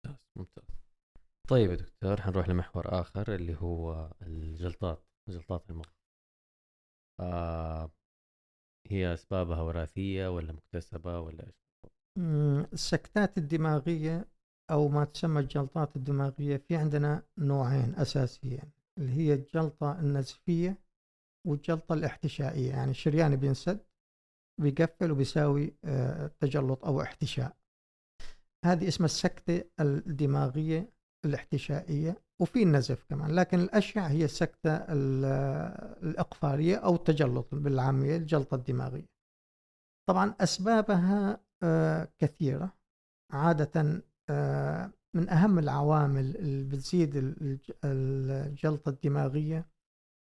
ممتاز 0.06 0.20
ممتاز. 0.36 0.77
طيب 1.48 1.72
يا 1.72 1.76
دكتور 1.76 2.22
حنروح 2.22 2.50
لمحور 2.50 3.02
آخر 3.02 3.36
اللي 3.36 3.56
هو 3.56 4.12
الجلطات 4.22 5.04
جلطات 5.30 5.70
المخ. 5.70 5.94
آه 7.20 7.92
هي 8.88 9.14
أسبابها 9.14 9.62
وراثية 9.62 10.28
ولا 10.28 10.54
مكتسبة 10.54 11.20
ولا 11.20 11.48
إيش؟ 11.48 11.56
السكتات 12.74 13.38
الدماغية 13.38 14.28
أو 14.72 14.88
ما 14.88 15.06
تسمى 15.06 15.40
الجلطات 15.40 15.96
الدماغية 15.96 16.58
في 16.58 16.76
عندنا 16.76 17.24
نوعين 17.38 17.96
أساسيين 17.96 18.72
اللي 18.98 19.12
هي 19.12 19.34
الجلطة 19.34 20.00
النزفية 20.00 20.78
والجلطة 21.48 21.94
الاحتشائية. 21.94 22.70
يعني 22.70 22.92
الشريان 22.92 23.36
بينسد 23.36 23.80
بيقفل 24.62 25.12
وبيساوي 25.12 25.76
آه، 25.86 26.28
تجلط 26.28 26.86
أو 26.86 27.02
احتشاء. 27.02 27.58
هذه 28.66 28.88
اسمها 28.88 29.06
السكتة 29.06 29.64
الدماغية 29.80 30.97
الاحتشائية 31.28 32.22
وفي 32.42 32.64
النزف 32.64 33.04
كمان 33.04 33.32
لكن 33.36 33.60
الأشع 33.60 34.08
هي 34.08 34.26
السكتة 34.26 34.76
ال- 34.76 35.26
الإقفالية 36.04 36.76
أو 36.76 36.96
التجلط 36.96 37.56
بالعامية 37.56 38.18
الجلطة 38.18 38.56
الدماغية. 38.56 39.06
طبعا 40.10 40.36
أسبابها 40.42 41.40
آه، 41.64 42.08
كثيرة. 42.18 42.74
عادة 43.34 44.04
آه، 44.30 44.92
من 45.16 45.30
أهم 45.30 45.60
العوامل 45.60 46.36
اللي 46.38 46.64
بتزيد 46.64 47.16
الج- 47.16 47.72
الجلطة 47.86 48.90
الدماغية 48.90 49.70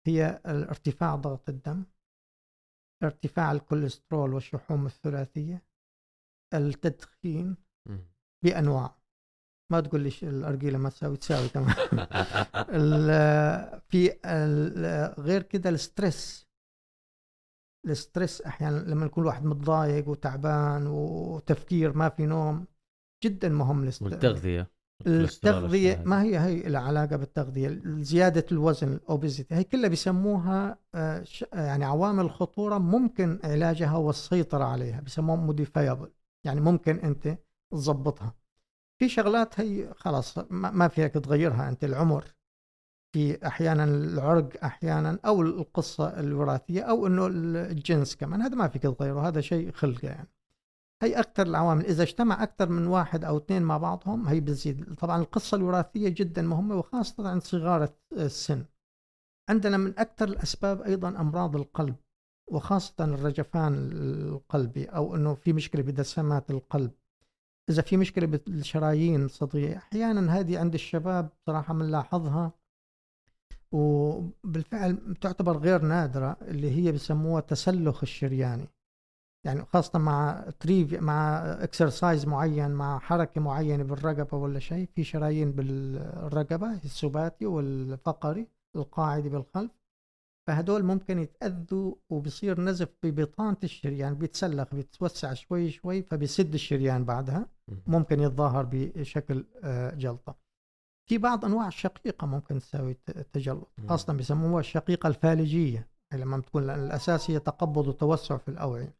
هي 0.07 0.41
ارتفاع 0.47 1.15
ضغط 1.17 1.49
الدم 1.49 1.85
ارتفاع 3.03 3.53
الكوليسترول 3.53 4.35
والشحوم 4.35 4.87
الثلاثية 4.87 5.63
التدخين 6.55 7.57
مم. 7.89 7.99
ما 9.73 9.81
تقول 9.81 10.01
لي 10.01 10.11
ش- 10.11 10.25
الأرجيلة 10.25 10.79
ما 10.79 10.89
تساوي 10.91 11.17
تساوي 11.17 11.49
كمان. 11.49 11.75
في 13.89 14.13
ال- 14.25 15.15
غير 15.21 15.43
كده 15.43 15.71
ال 15.71 15.80
stress. 15.80 16.47
ال 17.87 17.95
stress 17.95 18.43
أحيانا 18.43 18.79
لما 18.79 19.07
يكون 19.07 19.23
الواحد 19.23 19.45
متضايق 19.45 20.09
وتعبان 20.09 20.87
وتفكير 20.87 21.93
ما 21.97 22.09
في 22.09 22.27
نوم 22.27 22.67
جدا 23.25 23.49
مهم 23.49 23.83
الاست- 23.83 24.03
والتغذية. 25.07 25.91
والأشياء 25.95 26.07
ما. 26.07 26.23
هي 26.23 26.39
هي 26.39 26.63
لها 26.69 26.81
علاقة 26.81 27.17
بالتغذية. 27.17 27.81
زيادة 27.87 28.47
الوزن 28.53 28.93
ال 28.93 29.00
obesity 29.00 29.55
هي 29.55 29.65
كلها 29.65 29.89
بيسموها 29.89 30.79
آه، 30.95 31.25
يعني 31.53 31.85
عوامل 31.85 32.31
خطورة 32.31 32.79
ممكن 32.79 33.39
علاجها 33.45 33.97
والسيطرة 33.97 34.65
عليها 34.65 35.01
بيسموها 35.01 35.37
modifiable 35.41 36.11
يعني 36.47 36.61
ممكن 36.61 36.97
أنت 36.99 37.39
تظبطها 37.73 38.35
في 38.99 39.09
شغلات 39.09 39.61
هي 39.61 39.95
خلاص 39.95 40.39
ما 40.51 40.89
فيك 40.89 41.15
تغيرها 41.15 41.69
أنت 41.69 41.85
العمر. 41.85 42.37
في 43.13 43.47
أحيانا 43.47 43.85
العرق 43.85 44.65
أحيانا 44.65 45.19
أو 45.27 45.43
القصة 45.43 46.21
الوراثية 46.21 46.83
أو 46.83 47.07
إنه 47.07 47.27
الجنس 47.27 48.17
كمان 48.17 48.43
هذا 48.43 48.55
ما 48.55 48.69
فيك 48.69 48.83
تغيره 48.83 49.29
هذا 49.29 49.41
شيء 49.41 49.73
خلقه 49.73 50.09
يعني. 50.09 50.29
هي 51.03 51.21
أكثر 51.21 51.47
العوامل 51.47 51.87
إذا 51.87 52.03
اجتمع 52.03 52.43
أكثر 52.43 52.69
من 52.69 52.87
واحد 52.87 53.25
أو 53.25 53.37
اثنين 53.37 53.63
مع 53.63 53.79
بعضهم 53.79 54.29
هي 54.29 54.41
بتزيد. 54.41 54.95
طبعا 54.95 55.21
القصة 55.21 55.57
الوراثية 55.57 56.09
جدا 56.09 56.43
مهمة 56.43 56.77
وخاصة 56.77 57.29
عند 57.29 57.43
صغار 57.43 57.89
السن. 58.13 58.65
عندنا 59.51 59.77
من 59.77 59.99
أكثر 59.99 60.29
الأسباب 60.29 60.83
أيضا 60.83 61.09
أمراض 61.09 61.57
القلب 61.57 61.97
وخاصة 62.51 63.05
الرجفان 63.05 63.91
القلبي 63.93 64.85
أو 64.85 65.17
أنه 65.17 65.35
في 65.35 65.53
مشكلة 65.53 65.83
بدسمات 65.83 66.51
القلب. 66.51 66.91
إذا 67.71 67.83
في 67.83 67.97
مشكلة 67.97 68.27
بالشرايين 68.27 69.25
الصدرية 69.25 69.77
أحيانا 69.77 70.41
هذه 70.41 70.59
عند 70.59 70.75
الشباب 70.75 71.29
صراحة 71.47 71.75
بنلاحظها 71.75 72.53
وبالفعل 73.73 75.17
تعتبر 75.21 75.57
غير 75.59 75.83
نادرة 75.83 76.37
اللي 76.43 76.71
هي 76.71 76.93
بسموها 76.93 77.41
تسلخ 77.41 78.03
الشرياني. 78.03 78.69
يعني 79.47 79.65
خاصة 79.65 79.99
مع 79.99 80.45
تريف 80.61 80.95
مع 80.95 81.39
اكسرسايز 81.39 82.27
معين 82.27 82.71
مع 82.71 82.99
حركة 82.99 83.41
معينة 83.41 83.85
بالرقبة 83.85 84.37
ولا 84.39 84.59
شيء 84.59 84.89
في 84.95 85.05
شرايين 85.05 85.53
بالرقبة 85.53 86.73
السباتي 86.73 87.47
والفقري 87.47 88.49
القاعدي 88.77 89.29
بالخلف. 89.29 89.71
فهدول 90.47 90.83
ممكن 90.83 91.19
يتأذوا 91.19 91.95
وبصير 92.11 92.61
نزف 92.61 92.89
ببطانة 93.03 93.57
الشريان 93.65 94.15
بيتسلخ 94.15 94.75
بيتوسع 94.75 95.35
شوي 95.35 95.71
شوي 95.71 96.03
فبيسد 96.03 96.55
الشريان 96.55 97.05
بعدها 97.05 97.47
مم. 97.69 97.79
ممكن 97.87 98.21
يتظاهر 98.21 98.69
بشكل 98.73 99.45
آه، 99.65 99.95
جلطة 99.95 100.37
في 101.09 101.19
بعض 101.19 101.45
أنواع 101.45 101.69
الشقيقة 101.69 102.27
ممكن 102.27 102.59
تساوي 102.59 102.95
تجلط. 103.33 103.69
خاصة 103.89 104.13
بيسموها 104.13 104.61
الشقيقة 104.61 105.07
الفالجية 105.07 105.89
لما 106.15 106.41
تكون 106.41 106.71
الأساس 106.71 107.31
هي 107.31 107.39
تقبض 107.39 107.89
وتوسع 107.89 108.37
في 108.37 108.49
الأوعية 108.49 108.95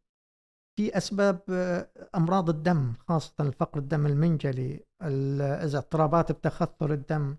في 0.77 0.97
أسباب 0.97 1.39
آه، 1.49 1.89
أمراض 2.15 2.49
الدم 2.49 2.93
خاصة 3.07 3.33
الفقر 3.39 3.79
الدم 3.79 4.05
المنجلي 4.05 4.83
ال- 5.03 5.41
إذا 5.41 5.77
اضطرابات 5.77 6.31
بتخثر 6.31 6.93
الدم 6.93 7.35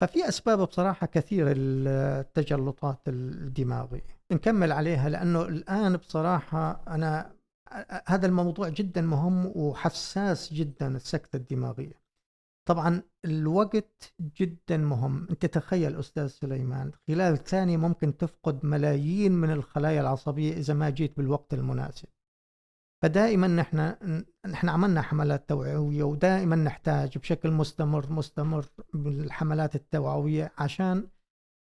ففي 0.00 0.28
أسباب 0.28 0.58
بصراحة 0.58 1.06
كثيرة 1.06 1.54
التجلطات 1.56 3.00
الدماغية 3.08 4.20
نكمل 4.32 4.72
عليها 4.72 5.08
لأنه 5.08 5.42
الآن 5.42 5.96
بصراحة 5.96 6.82
أنا 6.88 7.32
هذا 8.06 8.26
الموضوع 8.26 8.68
جدا 8.68 9.00
مهم 9.02 9.52
وحساس 9.54 10.52
جدا 10.52 10.96
السكتة 10.96 11.36
الدماغية. 11.36 12.00
طبعا 12.68 13.02
الوقت 13.24 14.14
جدا 14.40 14.76
مهم. 14.76 15.26
أنت 15.30 15.46
تخيل 15.46 15.98
أستاذ 15.98 16.26
سليمان 16.26 16.92
خلال 17.08 17.44
ثانية 17.44 17.76
ممكن 17.76 18.16
تفقد 18.16 18.64
ملايين 18.66 19.32
من 19.32 19.50
الخلايا 19.50 20.00
العصبية 20.00 20.52
إذا 20.52 20.74
ما 20.74 20.90
جيت 20.90 21.16
بالوقت 21.16 21.54
المناسب. 21.54 22.08
فدائما 23.02 23.46
نحن 23.46 23.94
نحن 24.46 24.68
عملنا 24.68 25.02
حملات 25.02 25.48
توعوية 25.48 26.02
ودائما 26.02 26.56
نحتاج 26.56 27.18
بشكل 27.18 27.50
مستمر 27.50 28.12
مستمر 28.12 28.64
بالحملات 28.94 29.74
التوعوية 29.74 30.52
عشان 30.58 31.08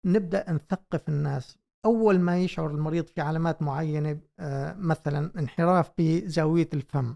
نبدأ 0.06 0.52
نثقف 0.52 1.10
الناس. 1.10 1.58
أول 1.86 2.20
ما 2.20 2.38
يشعر 2.38 2.70
المريض 2.72 3.06
في 3.08 3.22
علامات 3.22 3.62
معينة 3.62 4.20
آه، 4.40 4.74
مثلا 4.74 5.32
انحراف 5.40 5.92
بزاوية 5.98 6.70
الفم 6.74 7.16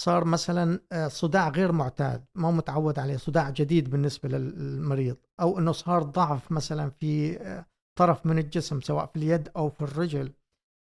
صار 0.00 0.24
مثلا 0.24 0.80
آه، 0.92 1.08
صداع 1.08 1.48
غير 1.48 1.72
معتاد 1.72 2.24
ما 2.34 2.50
متعود 2.50 2.98
عليه 2.98 3.16
صداع 3.16 3.50
جديد 3.50 3.90
بالنسبة 3.90 4.28
للمريض 4.28 5.16
أو 5.40 5.58
إنه 5.58 5.72
صار 5.72 6.02
ضعف 6.02 6.52
مثلا 6.52 6.90
في 6.90 7.36
آه، 7.36 7.66
طرف 7.98 8.26
من 8.26 8.38
الجسم 8.38 8.80
سواء 8.80 9.06
في 9.06 9.16
اليد 9.16 9.48
أو 9.56 9.68
في 9.68 9.80
الرجل. 9.80 10.32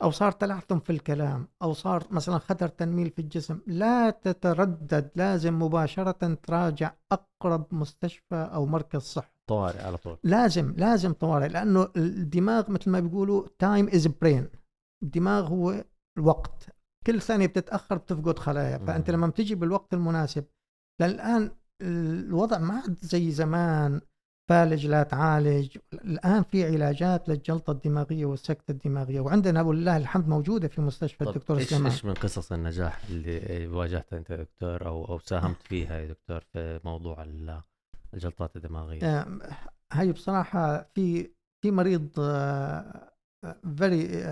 أو 0.02 0.10
صار 0.10 0.32
تلعثم 0.32 0.78
في 0.78 0.90
الكلام 0.90 1.48
أو 1.62 1.72
صار 1.72 2.06
مثلا 2.10 2.38
خطر 2.38 2.68
تنميل 2.68 3.10
في 3.10 3.22
الجسم 3.22 3.60
لا 3.66 4.10
تتردد 4.10 5.10
لازم 5.16 5.62
مباشرة 5.62 6.34
تراجع 6.34 6.92
أقرب 7.12 7.74
مستشفى 7.74 8.34
أو 8.54 8.66
مركز 8.66 9.00
صحي. 9.00 9.30
طوارئ 9.50 9.82
على 9.82 9.96
طول. 9.96 10.18
لازم 10.24 10.74
لازم 10.76 11.12
طوارئ 11.12 11.48
لأنه 11.48 11.88
الدماغ 11.96 12.70
مثل 12.70 12.90
ما 12.90 13.00
بيقولوا 13.00 13.46
time 13.58 13.88
is 13.88 14.06
brain 14.06 14.48
الدماغ 15.02 15.48
هو 15.48 15.84
الوقت. 16.18 16.66
كل 17.06 17.20
ثانية 17.20 17.46
بتتأخر 17.46 17.96
بتفقد 17.96 18.38
خلايا. 18.38 18.78
فأنت 18.78 19.10
لما 19.10 19.26
بتجي 19.26 19.54
بالوقت 19.54 19.94
المناسب 19.94 20.44
للآن 21.00 21.50
الوضع 21.82 22.58
ما 22.58 22.74
عاد 22.74 22.98
زي 23.02 23.30
زمان. 23.30 24.00
فالج 24.50 24.86
لا 24.86 25.02
تعالج. 25.02 25.78
الآن 25.92 26.42
في 26.42 26.64
علاجات 26.64 27.28
للجلطة 27.28 27.70
الدماغية 27.70 28.24
والسكتة 28.24 28.70
الدماغية. 28.70 29.20
وعندنا 29.20 29.62
ولله 29.62 29.96
الحمد 29.96 30.28
موجودة 30.28 30.68
في 30.68 30.80
مستشفى 30.80 31.24
الدكتور 31.24 31.58
إيش 31.58 31.68
سليمان. 31.68 31.92
إيش 31.92 32.04
من 32.04 32.14
قصص 32.14 32.52
النجاح 32.52 33.04
اللي 33.10 33.66
واجهتها 33.66 34.18
أنت 34.18 34.32
دكتور 34.32 34.86
أو 34.86 35.04
أو 35.04 35.18
ساهمت 35.18 35.62
فيها 35.62 35.98
يا 35.98 36.06
دكتور 36.06 36.40
في 36.40 36.80
موضوع 36.84 37.26
الجلطات 38.14 38.56
الدماغية؟ 38.56 39.26
هاي 39.92 40.12
بصراحة 40.12 40.82
في 40.94 41.30
في 41.62 41.70
مريض 41.70 42.08
very 43.76 44.24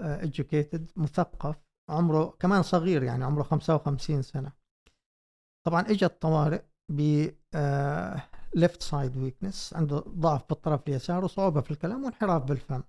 educated 0.00 0.82
مثقف 0.96 1.56
عمره 1.90 2.36
كمان 2.40 2.62
صغير 2.62 3.02
يعني 3.02 3.24
عمره 3.24 3.42
55 3.42 4.22
سنة. 4.22 4.52
طبعا 5.66 5.80
اجى 5.80 6.06
الطوارئ 6.06 6.62
ب 6.92 7.28
left 8.54 8.82
side 8.82 9.16
weakness 9.16 9.74
عنده 9.74 9.98
ضعف 9.98 10.48
بالطرف 10.48 10.88
اليسار 10.88 11.24
وصعوبة 11.24 11.60
في 11.60 11.70
الكلام 11.70 12.04
وانحراف 12.04 12.42
بالفم. 12.44 12.82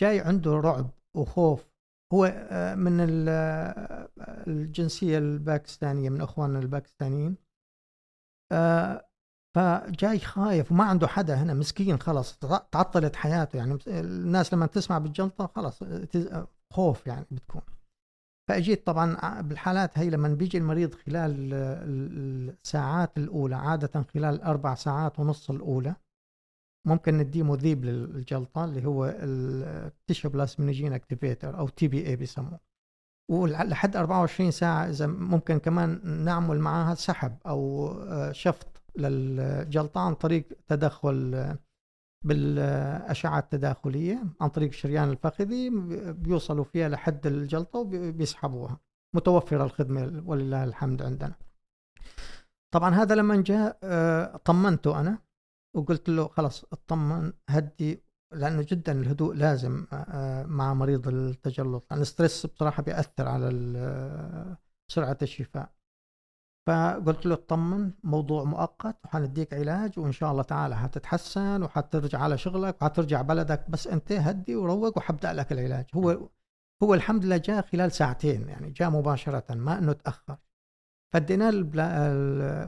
جاي 0.00 0.20
عنده 0.20 0.50
رعب 0.52 0.90
وخوف. 1.16 1.72
هو 2.12 2.24
آه، 2.24 2.74
من 2.74 3.26
آه، 3.28 4.08
الجنسية 4.46 5.18
الباكستانية 5.18 6.10
من 6.10 6.20
إخواننا 6.20 6.58
الباكستانيين. 6.58 7.36
آه، 8.52 9.08
فجاي 9.56 10.18
خايف 10.18 10.72
وما 10.72 10.84
عنده 10.84 11.06
حدا 11.06 11.34
هنا 11.34 11.54
مسكين 11.54 11.98
خلص 12.00 12.38
تعطلت 12.72 13.16
حياته 13.16 13.56
يعني 13.56 13.78
الناس 13.86 14.54
لما 14.54 14.66
تسمع 14.66 14.98
بالجلطة 14.98 15.46
خلص 15.46 15.84
خوف 16.72 17.06
يعني 17.06 17.26
بتكون. 17.30 17.62
فأجيت 18.48 18.86
طبعا 18.86 19.40
بالحالات 19.40 19.98
هي 19.98 20.10
لما 20.10 20.28
بيجي 20.28 20.58
المريض 20.58 20.94
خلال 20.94 21.54
الساعات 22.64 23.18
الأولى 23.18 23.56
عادة 23.56 24.02
خلال 24.02 24.34
الاربع 24.34 24.74
ساعات 24.74 25.20
ونص 25.20 25.50
الأولى 25.50 25.94
ممكن 26.86 27.18
نديه 27.18 27.42
مذيب 27.42 27.84
للجلطة 27.84 28.64
اللي 28.64 28.86
هو 28.88 29.14
ال 29.22 29.37
tissue 29.37 30.28
plasminogen 30.28 30.92
activator 30.92 31.58
أو 31.58 31.68
tPA 31.68 32.16
بيسموه. 32.16 32.60
ولحد 33.30 33.96
24 33.96 34.50
ساعة 34.50 34.88
إذا 34.88 35.06
ممكن 35.06 35.58
كمان 35.58 36.00
نعمل 36.24 36.58
معاها 36.58 36.94
سحب 36.94 37.36
أو 37.46 37.88
آه، 37.92 38.32
شفط 38.32 38.82
للجلطة 38.96 40.00
عن 40.00 40.14
طريق 40.14 40.44
تدخل 40.66 41.34
بالأشعة 42.24 43.38
التداخلية 43.38 44.24
عن 44.40 44.48
طريق 44.48 44.68
الشريان 44.68 45.10
الفخذي 45.10 45.70
بيوصلوا 46.12 46.64
فيها 46.64 46.88
لحد 46.88 47.26
الجلطة 47.26 47.78
وبيسحبوها. 47.78 48.80
متوفرة 49.14 49.64
الخدمة 49.64 50.22
ولله 50.26 50.64
الحمد 50.64 51.02
عندنا. 51.02 51.34
طبعا 52.70 52.94
هذا 52.94 53.14
لما 53.14 53.42
جاء 53.42 53.78
آه، 53.82 54.36
طمنته 54.44 55.00
أنا 55.00 55.18
وقلت 55.74 56.08
له 56.08 56.28
خلاص 56.28 56.64
اطمن 56.72 57.32
هدي 57.48 58.02
لأنه 58.32 58.66
جدا 58.68 58.92
الهدوء 58.92 59.34
لازم 59.34 59.86
آه، 59.92 60.42
مع 60.46 60.74
مريض 60.74 61.08
التجلط. 61.08 61.86
لأن 61.90 62.00
الستريس 62.00 62.46
بصراحة 62.46 62.82
بيأثر 62.82 63.28
على 63.28 63.74
آه، 63.76 64.58
سرعة 64.88 65.18
الشفاء. 65.22 65.72
فقلت 66.66 67.26
له 67.26 67.34
اطمن 67.34 67.90
موضوع 68.04 68.44
مؤقت 68.44 68.96
وحنديك 69.04 69.54
علاج 69.54 69.98
وإن 69.98 70.12
شاء 70.12 70.32
الله 70.32 70.42
تعالى 70.42 70.76
حتتحسن 70.76 71.62
وحترجع 71.62 72.18
على 72.20 72.38
شغلك 72.38 72.82
وحترجع 72.82 73.22
بلدك 73.22 73.70
بس 73.70 73.86
أنت 73.86 74.12
هدي 74.12 74.56
وروق 74.56 74.98
وحبدأ 74.98 75.32
لك 75.32 75.52
العلاج. 75.52 75.86
هو 75.94 76.28
هو 76.82 76.94
الحمد 76.94 77.24
لله 77.24 77.36
جاء 77.36 77.62
خلال 77.62 77.92
ساعتين 77.92 78.48
يعني 78.48 78.70
جاء 78.70 78.90
مباشرة 78.90 79.54
ما 79.54 79.78
إنه 79.78 79.92
تأخر. 79.92 80.36
فدينا 81.12 81.50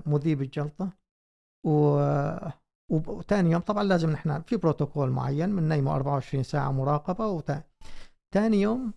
مذيب 0.06 0.42
الجلطه 0.42 0.92
و 1.66 1.98
وثاني 2.90 3.50
يوم 3.50 3.60
طبعا 3.62 3.84
لازم 3.84 4.10
نحن 4.10 4.42
في 4.42 4.56
بروتوكول 4.56 5.10
معين 5.10 5.56
بننيمه 5.56 5.94
24 5.94 6.42
ساعة 6.42 6.72
مراقبة 6.72 7.26
وثاني 7.26 7.64
ثاني 8.34 8.60
يوم 8.60 8.92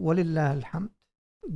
ولله 0.00 0.52
الحمد 0.52 0.90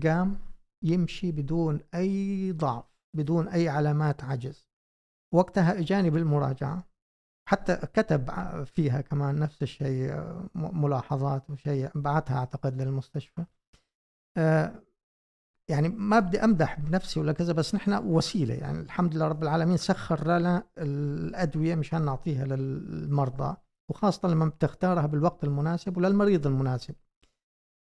قام 0.05 0.48
يمشي 0.83 1.33
بدون 1.33 1.81
أي 1.95 2.53
ضعف 2.53 2.85
بدون 3.17 3.49
أي 3.49 3.69
علامات 3.69 4.25
عجز. 4.25 4.69
وقتها 5.35 5.79
إجاني 5.79 6.11
بالمراجعة. 6.11 6.89
حتى 7.49 7.77
كتب 7.77 8.31
فيها 8.65 9.01
كمان 9.01 9.39
نفس 9.39 9.63
الشيء 9.63 10.25
ملاحظات 10.55 11.51
وشيء 11.51 11.91
بعتها 11.95 12.37
أعتقد 12.39 12.83
للمستشفى. 12.83 13.45
آه، 14.37 14.83
يعني 15.69 15.89
ما 15.89 16.19
بدي 16.21 16.45
أمدح 16.45 16.81
بنفسي 16.81 17.21
ولا 17.21 17.33
كذا 17.33 17.53
بس 17.53 17.75
نحن 17.75 17.95
وسيلة. 17.95 18.55
يعني 18.55 18.81
الحمد 18.81 19.15
لله 19.15 19.29
رب 19.29 19.43
العالمين 19.43 19.77
سخر 19.77 20.29
لنا 20.29 20.63
الأدوية 20.79 21.75
مشان 21.75 22.05
نعطيها 22.05 22.45
للمرضى 22.45 23.57
وخاصة 23.91 24.29
لما 24.29 24.47
بتختارها 24.47 25.07
بالوقت 25.07 25.45
المناسب 25.45 25.97
وللمريض 25.97 26.47
المناسب. 26.47 26.95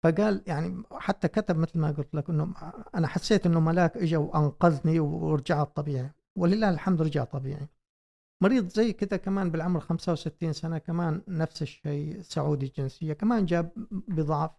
فقال 0.06 0.44
يعني 0.48 0.84
حتى 0.92 1.28
كتب 1.28 1.58
مثل 1.58 1.80
ما 1.80 1.92
قلت 1.92 2.16
لك 2.16 2.30
إنه 2.30 2.54
أنا 2.96 3.08
حسيت 3.08 3.46
إنه 3.46 3.60
ملاك 3.60 3.98
اجى 3.98 4.18
وأنقذني 4.18 5.00
ورجعت 5.00 5.76
طبيعي. 5.76 6.12
ولله 6.38 6.70
الحمد 6.70 7.02
رجع 7.02 7.24
طبيعي. 7.24 7.68
مريض 8.44 8.68
زي 8.68 8.94
كذا 8.94 9.18
كمان 9.18 9.52
بالعمر 9.52 9.80
65 9.80 10.54
سنة 10.54 10.78
كمان 10.78 11.22
نفس 11.28 11.62
الشيء 11.62 12.22
سعودي 12.22 12.66
الجنسية 12.66 13.14
كمان 13.14 13.46
جاب 13.46 13.72
بضعف 13.92 14.52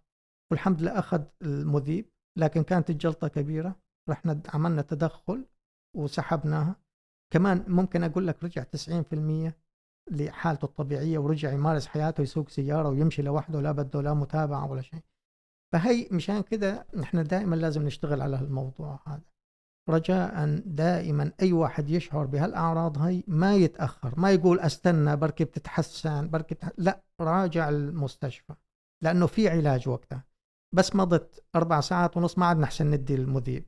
والحمد 0.50 0.82
لله 0.82 0.98
أخذ 0.98 1.22
المذيب 1.42 2.10
لكن 2.38 2.62
كانت 2.62 2.90
الجلطة 2.90 3.28
كبيرة 3.28 3.76
رحنا 4.08 4.40
عملنا 4.54 4.82
تدخل 4.82 5.46
وسحبناها. 5.96 6.76
كمان 7.32 7.64
ممكن 7.68 8.02
أقول 8.02 8.26
لك 8.26 8.44
رجع 8.44 8.62
90% 8.62 9.52
لحالته 10.10 10.64
الطبيعية 10.64 11.18
ورجع 11.18 11.52
يمارس 11.52 11.86
حياته 11.86 12.22
يسوق 12.22 12.48
سيارة 12.48 12.88
ويمشي 12.88 13.22
لوحده 13.22 13.60
لا 13.60 13.72
بده 13.72 14.02
لا 14.02 14.14
متابعة 14.14 14.70
ولا 14.70 14.82
شيء. 14.82 15.00
فهي 15.72 16.08
مشان 16.12 16.40
كذا 16.40 16.86
نحن 16.96 17.24
دائما 17.24 17.56
لازم 17.56 17.82
نشتغل 17.82 18.20
على 18.22 18.38
الموضوع 18.38 19.00
هذا. 19.06 19.36
رجاء 19.88 20.62
دائما 20.66 21.32
أي 21.42 21.52
واحد 21.52 21.90
يشعر 21.90 22.26
بهالأعراض 22.26 22.98
هاي 22.98 23.24
ما 23.26 23.54
يتأخر 23.54 24.20
ما 24.20 24.30
يقول 24.30 24.60
أستنى 24.60 25.16
بركي 25.16 25.44
بتتحسن 25.44 26.30
بركي 26.30 26.54
بتح... 26.54 26.70
لا 26.78 27.02
راجع 27.20 27.68
المستشفى 27.68 28.54
لأنه 29.04 29.26
في 29.26 29.48
علاج 29.48 29.88
وقتها. 29.88 30.24
بس 30.74 30.96
مضت 30.96 31.44
أربع 31.56 31.80
ساعات 31.80 32.16
ونص 32.16 32.38
ما 32.38 32.46
عاد 32.46 32.58
نحسن 32.58 32.90
ندي 32.90 33.14
المذيب. 33.14 33.64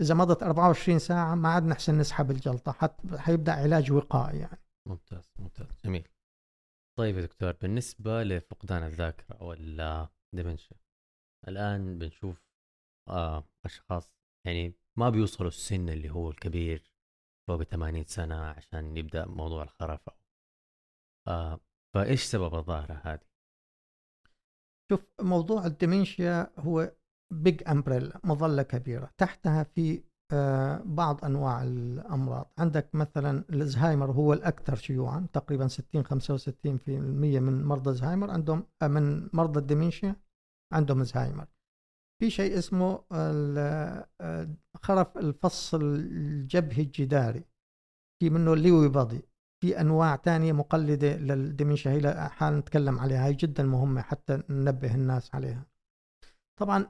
إذا 0.00 0.14
مضت 0.14 0.42
24 0.42 0.98
ساعة 0.98 1.34
ما 1.34 1.48
عاد 1.48 1.64
نحسن 1.64 1.98
نسحب 1.98 2.30
الجلطة 2.30 2.72
حت... 2.72 3.16
حيبدأ 3.16 3.52
علاج 3.52 3.92
وقائي 3.92 4.38
يعني. 4.38 4.62
ممتاز 4.88 5.32
ممتاز 5.38 5.80
جميل. 5.84 6.08
طيب 6.98 7.16
يا 7.16 7.22
دكتور 7.22 7.52
بالنسبة 7.52 8.22
لفقدان 8.22 8.82
الذاكرة 8.82 9.36
أو 9.36 9.52
الدمنشيا 9.52 10.76
الآن 11.48 11.98
بنشوف 11.98 12.42
آه 13.08 13.44
أشخاص 13.64 14.14
يعني 14.46 14.74
ما 14.98 15.10
بيوصلوا 15.10 15.48
السن 15.48 15.88
اللي 15.88 16.10
هو 16.10 16.30
الكبير 16.30 16.92
فوق 17.48 17.62
80 17.62 18.04
سنة 18.04 18.36
عشان 18.36 18.96
يبدأ 18.96 19.26
موضوع 19.26 19.62
الخرف 19.62 20.10
آه 21.28 21.60
فإيش 21.94 22.22
سبب 22.22 22.54
الظاهرة 22.54 23.00
هذه؟ 23.04 23.34
شوف 24.92 25.00
موضوع 25.20 25.66
الدمنشيا 25.66 26.50
هو 26.58 26.92
بيج 27.32 27.68
امبريلا 27.68 28.20
مظلة 28.24 28.62
كبيرة. 28.62 29.10
تحتها 29.18 29.62
في 29.62 30.02
آه، 30.32 30.82
بعض 30.84 31.24
أنواع 31.24 31.62
الأمراض. 31.62 32.52
عندك 32.58 32.94
مثلا 32.94 33.44
الزهايمر 33.50 34.10
هو 34.10 34.32
الأكثر 34.32 34.76
شيوعا 34.76 35.26
تقريبا 35.32 35.68
60 35.68 36.04
65% 36.04 36.10
من 37.40 37.64
مرضى 37.64 37.90
الزهايمر 37.90 38.30
عندهم 38.30 38.66
من 38.82 39.30
مرضى 39.32 39.60
الدمنشيا 39.60 40.16
عندهم 40.74 41.04
زهايمر 41.04 41.46
في 42.20 42.30
شيء 42.30 42.58
اسمه 42.58 43.04
آه، 43.12 44.54
خرف 44.82 45.18
الفص 45.18 45.74
الجبهي 45.74 46.82
الجداري. 46.82 47.44
في 48.22 48.30
منه 48.30 48.56
ليوي 48.56 48.88
بادي. 48.88 49.22
في 49.62 49.80
أنواع 49.80 50.16
تانية 50.16 50.52
مقلدة 50.52 51.16
للدمنشيا 51.16 51.92
هي 51.92 52.28
حال 52.28 52.58
نتكلم 52.58 52.98
عليها. 52.98 53.26
هي 53.26 53.34
جدا 53.34 53.62
مهمة 53.62 54.02
حتى 54.02 54.42
ننبه 54.50 54.94
الناس 54.94 55.34
عليها. 55.34 55.66
طبعا 56.60 56.86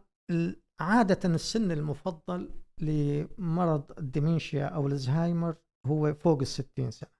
عادة 0.81 1.35
السن 1.35 1.73
المفضل 1.73 2.51
لمرض 2.81 3.99
الدمنشيا 3.99 4.67
أو 4.67 4.87
الزهايمر 4.87 5.57
هو 5.87 6.15
فوق 6.15 6.41
الستين 6.41 6.91
سنة. 6.91 7.11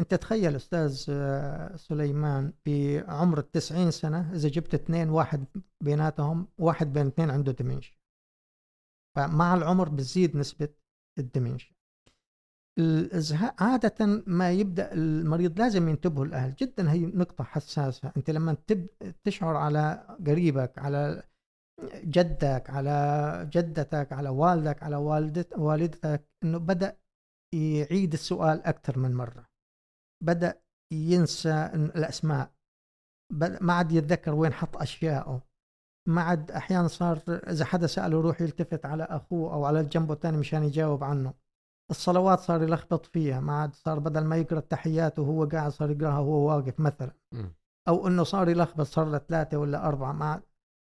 أنت 0.00 0.14
تخيل 0.14 0.56
أستاذ 0.56 1.04
آه، 1.08 1.76
سليمان 1.76 2.52
بعمر 2.66 3.38
التسعين 3.38 3.90
سنة 3.90 4.32
إذا 4.34 4.48
جبت 4.48 4.74
اثنين 4.74 5.10
واحد 5.10 5.44
بيناتهم 5.80 6.48
واحد 6.58 6.92
بين 6.92 7.06
اثنين 7.06 7.30
عنده 7.30 7.52
دمنشيا. 7.52 7.96
فمع 9.16 9.54
العمر 9.54 9.88
بتزيد 9.88 10.36
نسبة 10.36 10.68
الدمنشيا. 11.18 11.76
الازهاء 12.78 13.54
عادة 13.58 14.22
ما 14.26 14.50
يبدأ 14.50 14.92
المريض 14.92 15.58
لازم 15.58 15.88
ينتبهوا 15.88 16.24
الأهل 16.24 16.54
جدا 16.54 16.92
هي 16.92 17.06
نقطة 17.06 17.44
حساسة. 17.44 18.12
أنت 18.16 18.30
لما 18.30 18.56
تب 18.66 18.86
تشعر 19.24 19.56
على 19.56 20.16
قريبك 20.26 20.78
على 20.78 21.22
جدك 22.04 22.70
على 22.70 23.48
جدتك 23.52 24.12
على 24.12 24.28
والدك 24.28 24.82
على 24.82 24.96
والدت 24.96 25.58
والدتك 25.58 26.24
أنه 26.44 26.58
بدأ 26.58 26.96
يعيد 27.54 28.12
السؤال 28.12 28.62
أكثر 28.62 28.98
من 28.98 29.14
مرة. 29.14 29.49
بدأ 30.22 30.60
ينسى 30.92 31.70
الأسماء. 31.74 32.50
ما 33.60 33.72
عاد 33.72 33.92
يتذكر 33.92 34.34
وين 34.34 34.52
حط 34.52 34.76
أشياءه. 34.76 35.42
ما 36.08 36.22
عاد 36.22 36.50
أحيانا 36.50 36.88
صار 36.88 37.22
إذا 37.28 37.64
حدا 37.64 37.86
سأله 37.86 38.18
يروح 38.18 38.40
يلتفت 38.40 38.86
على 38.86 39.04
أخوه 39.04 39.54
أو 39.54 39.64
على 39.64 39.84
جنبه 39.84 40.14
الثاني 40.14 40.36
مشان 40.36 40.64
يجاوب 40.64 41.04
عنه. 41.04 41.34
الصلوات 41.90 42.40
صار 42.40 42.62
يلخبط 42.62 43.06
فيها. 43.06 43.40
ما 43.40 43.52
عاد 43.52 43.74
صار 43.74 43.98
بدل 43.98 44.24
ما 44.24 44.36
يقرأ 44.36 44.58
التحيات 44.58 45.18
وهو 45.18 45.44
قاعد 45.44 45.72
صار 45.72 45.90
يقرأها 45.90 46.18
وهو 46.18 46.48
واقف 46.48 46.80
مثلا. 46.80 47.12
أو 47.88 48.06
إنه 48.06 48.24
صار 48.24 48.48
يلخبط 48.48 48.86
صار 48.86 49.06
له 49.10 49.18
ثلاثة 49.18 49.56
ولا 49.56 49.86
أربعة 49.88 50.12
ما 50.12 50.24
عاد. 50.24 50.42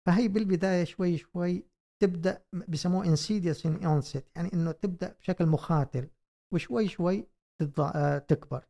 فهي 0.08 0.28
بالبداية 0.28 0.84
شوي 0.84 1.18
شوي 1.18 1.66
تبدأ 2.02 2.44
بسموه 2.68 3.06
on 3.06 3.86
onset 3.86 4.26
يعني 4.36 4.54
إنه 4.54 4.72
تبدأ 4.72 5.16
بشكل 5.20 5.46
مخاطر 5.46 6.08
وشوي 6.54 6.88
شوي 6.88 7.28
آه، 7.80 8.18
تكبر. 8.18 8.66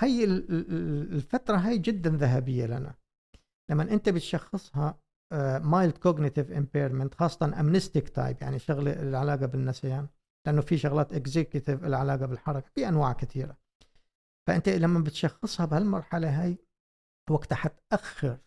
هي 0.00 0.24
ال- 0.24 0.50
ال- 0.50 0.70
ال- 0.72 1.12
الفترة 1.12 1.56
هي 1.56 1.78
جدا 1.78 2.10
ذهبية 2.10 2.66
لنا. 2.66 2.94
لما 3.70 3.82
أنت 3.82 4.08
بتشخصها 4.08 4.98
mild 5.58 5.98
cognitive 5.98 6.50
impairment 6.52 7.14
خاصة 7.14 7.60
amnestic 7.60 8.08
type 8.08 8.36
يعني 8.42 8.58
شغلة 8.58 9.02
العلاقة 9.02 9.46
بالنسيان 9.46 10.08
لأنه 10.46 10.60
في 10.60 10.78
شغلات 10.78 11.12
executive 11.12 11.84
العلاقة 11.84 12.26
بالحركة 12.26 12.70
في 12.74 12.88
أنواع 12.88 13.12
كثيرة. 13.12 13.56
فأنت 14.48 14.68
لما 14.68 15.00
بتشخصها 15.00 15.66
بهالمرحلة 15.66 16.42
هاي 16.42 16.58
وقتها 17.30 17.56
حتأخر 17.56 18.38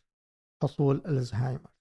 حصول 0.63 1.01
الزهايمر 1.05 1.71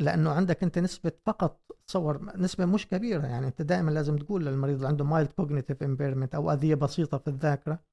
لأنه 0.00 0.30
عندك 0.30 0.62
أنت 0.62 0.78
نسبة 0.78 1.12
فقط 1.26 1.60
تصور 1.86 2.36
نسبة 2.38 2.66
مش 2.66 2.86
كبيرة 2.88 3.26
يعني 3.26 3.46
أنت 3.46 3.62
دائما 3.62 3.90
لازم 3.90 4.16
تقول 4.16 4.46
للمريض 4.46 4.74
اللي 4.74 4.88
عنده 4.88 5.04
mild 5.04 5.32
cognitive 5.32 5.82
impairment 5.82 6.34
أو 6.34 6.52
أذية 6.52 6.74
بسيطة 6.74 7.18
في 7.18 7.28
الذاكرة 7.28 7.84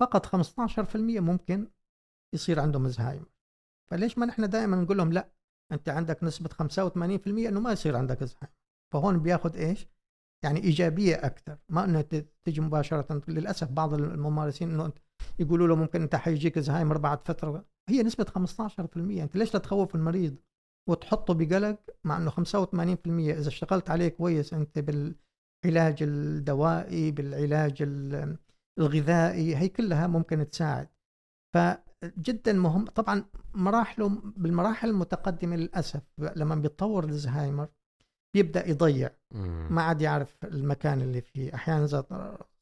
فقط 0.00 0.26
15% 0.26 0.96
ممكن 1.20 1.68
يصير 2.34 2.60
عندهم 2.60 2.88
زهايمر 2.88 3.26
فليش 3.90 4.18
ما 4.18 4.26
نحن 4.26 4.48
دائما 4.48 4.76
نقول 4.76 4.98
لهم 4.98 5.12
لا 5.12 5.30
أنت 5.72 5.88
عندك 5.88 6.24
نسبة 6.24 6.50
85% 6.50 7.26
إنه 7.26 7.60
ما 7.60 7.72
يصير 7.72 7.96
عندك 7.96 8.24
زهايمر 8.24 8.54
فهون 8.92 9.18
بياخذ 9.18 9.56
إيش؟ 9.56 9.88
يعني 10.44 10.62
إيجابية 10.64 11.14
أكثر. 11.14 11.58
ما 11.68 11.84
إنه 11.84 12.00
تجي 12.44 12.60
مباشرة 12.60 13.22
للأسف 13.28 13.70
بعض 13.70 13.94
الممارسين 13.94 14.70
إنه 14.70 14.92
يقولوا 15.38 15.68
له 15.68 15.76
ممكن 15.76 16.02
أنت 16.02 16.16
حيجيك 16.16 16.58
زهايمر 16.58 16.98
بعد 16.98 17.28
فترة. 17.28 17.64
هي 17.88 18.02
نسبة 18.02 18.24
15% 18.24 19.22
أنت 19.22 19.36
ليش 19.36 19.54
لا 19.54 19.60
تخوف 19.60 19.94
المريض 19.94 20.36
وتحطه 20.88 21.34
بقلق؟ 21.34 21.78
مع 22.04 22.16
إنه 22.16 22.30
85% 22.30 22.38
إذا 23.06 23.48
اشتغلت 23.48 23.90
عليه 23.90 24.08
كويس 24.08 24.54
أنت 24.54 24.78
بالعلاج 24.78 26.02
الدوائي 26.02 27.10
بالعلاج 27.10 27.82
ال- 27.82 28.38
الغذائي 28.78 29.56
هي 29.56 29.68
كلها 29.68 30.06
ممكن 30.06 30.50
تساعد 30.50 30.88
فجدا 31.54 32.52
مهم 32.52 32.84
طبعا 32.84 33.24
مراحله 33.54 34.08
بالمراحل 34.36 34.88
المتقدمة 34.88 35.56
للأسف 35.56 36.02
لما 36.36 36.54
بيتطور 36.54 37.04
الزهايمر 37.04 37.68
بيبدأ 38.34 38.68
يضيع. 38.68 39.10
ما 39.70 39.82
عاد 39.82 40.00
يعرف 40.02 40.36
المكان 40.44 41.00
اللي 41.00 41.20
فيه 41.20 41.54
أحيانا 41.54 41.86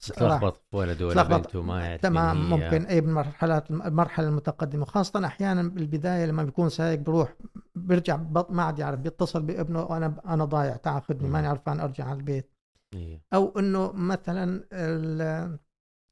تلخبط 0.00 0.56
في 0.56 0.76
ولده 0.76 1.06
ولا. 1.06 1.22
بنته 1.22 1.62
ما 1.62 1.84
يعرف 1.86 2.00
تمام. 2.00 2.50
ممكن 2.50 2.84
اي 2.86 3.00
بالمرحلات 3.00 3.70
المرحلة 3.70 4.28
المتقدمة 4.28 4.84
خاصه 4.84 5.26
أحيانا 5.26 5.62
بالبداية 5.62 6.26
لما 6.26 6.42
بيكون 6.42 6.68
سايق 6.68 6.98
بروح 6.98 7.34
بيرجع 7.74 8.16
ما 8.50 8.62
عاد 8.62 8.78
يعرف 8.78 9.00
بيتصل 9.00 9.42
بابنه 9.42 9.96
أنا 9.96 10.20
أنا 10.26 10.44
ضايع 10.44 10.76
تعال 10.76 11.02
خذني. 11.02 11.28
ماني 11.28 11.46
عرفان 11.46 11.80
أرجع 11.80 12.04
على 12.04 12.18
البيت 12.18 12.50
إيه. 12.94 13.22
أو 13.34 13.58
إنه 13.58 13.92
مثلا 13.92 14.64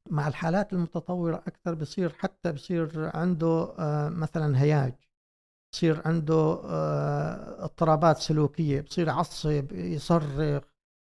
مع 0.09 0.27
الحالات 0.27 0.73
المتطورة 0.73 1.35
أكثر 1.35 1.73
بصير 1.73 2.13
حتى 2.19 2.51
بصير 2.51 3.11
عنده 3.13 3.73
آه، 3.79 4.09
مثلا 4.09 4.61
هياج 4.61 4.93
بصير 5.73 6.01
عنده 6.05 6.61
آه، 6.65 7.63
اضطرابات 7.63 8.17
سلوكية 8.17 8.81
بصير 8.81 9.07
يعصب 9.07 9.71
يصرخ 9.71 10.63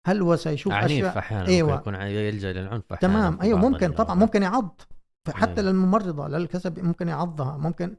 هلوسة 0.08 0.52
يشوف 0.52 0.74
عنيف 0.74 1.06
أشياء 1.06 1.18
أحيانا 1.18 1.48
أيوة. 1.48 1.76
ممكن 1.76 1.94
يكون 1.94 2.08
يلجأ 2.08 2.54
للعنف 2.54 2.94
أحيانا 2.94 3.14
تمام 3.14 3.38
بعض 3.38 3.66
ممكن 3.66 3.92
طبعا. 3.92 4.16
ممكن 4.16 4.44
يعض 4.44 4.82
حتى 5.30 5.62
أيوة. 5.62 5.72
للممرضة 5.72 6.28
للكسب 6.28 6.80
ممكن 6.80 7.08
يعضها 7.08 7.58
ممكن 7.58 7.96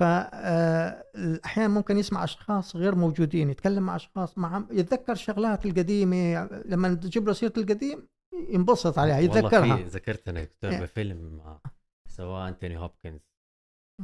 فاحيانا 0.00 1.74
ممكن 1.74 1.98
يسمع 1.98 2.24
أشخاص 2.24 2.76
غير 2.76 2.94
موجودين 2.94 3.50
يتكلم 3.50 3.82
مع 3.82 3.96
أشخاص 3.96 4.38
مع 4.38 4.64
يتذكر 4.70 5.12
الشغلات 5.12 5.66
القديمة 5.66 6.48
لما 6.64 6.94
تجيب 6.94 7.26
له 7.26 7.32
سيرة 7.32 7.52
القديم 7.56 8.08
ينبسط 8.32 8.98
عليها 8.98 9.16
والله 9.16 9.38
يتذكرها. 9.38 9.76
في 9.76 9.82
ذكرت 9.82 10.28
أنا 10.28 10.44
دكتور 10.44 10.70
إيه. 10.70 10.80
بفيلم 10.80 11.40
آه، 11.40 11.60
سواه 12.08 12.48
أنتوني 12.48 12.78
هوبكنز. 12.78 13.20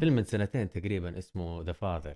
فيلم 0.00 0.12
من 0.16 0.24
سنتين 0.24 0.70
تقريبا 0.70 1.18
اسمه 1.18 1.62
ذا 1.62 1.72
فاذر 1.72 2.14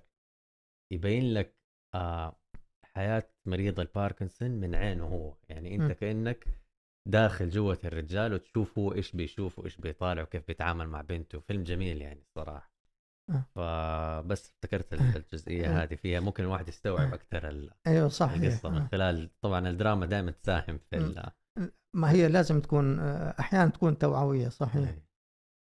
يبين 0.93 1.33
لك 1.33 1.55
آه 1.95 2.39
حياة 2.83 3.29
مريض 3.45 3.79
الباركنسون 3.79 4.51
من 4.51 4.75
عينه 4.75 5.05
هو. 5.07 5.33
يعني 5.49 5.75
أنت 5.75 5.81
م. 5.91 5.93
كأنك 5.93 6.47
داخل 7.07 7.49
جوة 7.49 7.79
الرجال 7.85 8.33
وتشوف 8.33 8.79
هو 8.79 8.93
إيش 8.93 9.11
بيشوف 9.15 9.59
وإيش 9.59 9.77
بيطالع 9.77 10.21
وكيف 10.21 10.47
بيتعامل 10.47 10.87
مع 10.87 11.01
بنته. 11.01 11.39
فيلم 11.39 11.63
جميل 11.63 12.01
يعني 12.01 12.21
الصراحه 12.21 12.71
آه. 13.29 13.43
فبس 13.55 14.49
افتكرت 14.49 14.93
ال- 14.93 14.99
الجزئية 15.17 15.83
هذه 15.83 15.95
فيها. 15.95 16.19
ممكن 16.19 16.43
الواحد 16.43 16.67
يستوعب 16.67 17.13
أكثر 17.13 17.49
ال- 17.49 17.71
أيوه 17.87 18.07
صح 18.07 18.31
القصة. 18.31 18.69
من 18.69 18.77
آه. 18.81 18.87
خلال 18.87 19.29
طبعا 19.41 19.69
الدراما 19.69 20.05
دائما 20.05 20.31
تساهم 20.31 20.77
في. 20.89 20.97
ال- 20.97 21.31
ما 21.93 22.11
هي 22.11 22.27
لازم 22.27 22.59
تكون 22.61 22.99
آه، 22.99 23.35
أحيانا 23.39 23.69
تكون 23.71 23.97
توعوية 23.97 24.49
صحيح. 24.49 24.95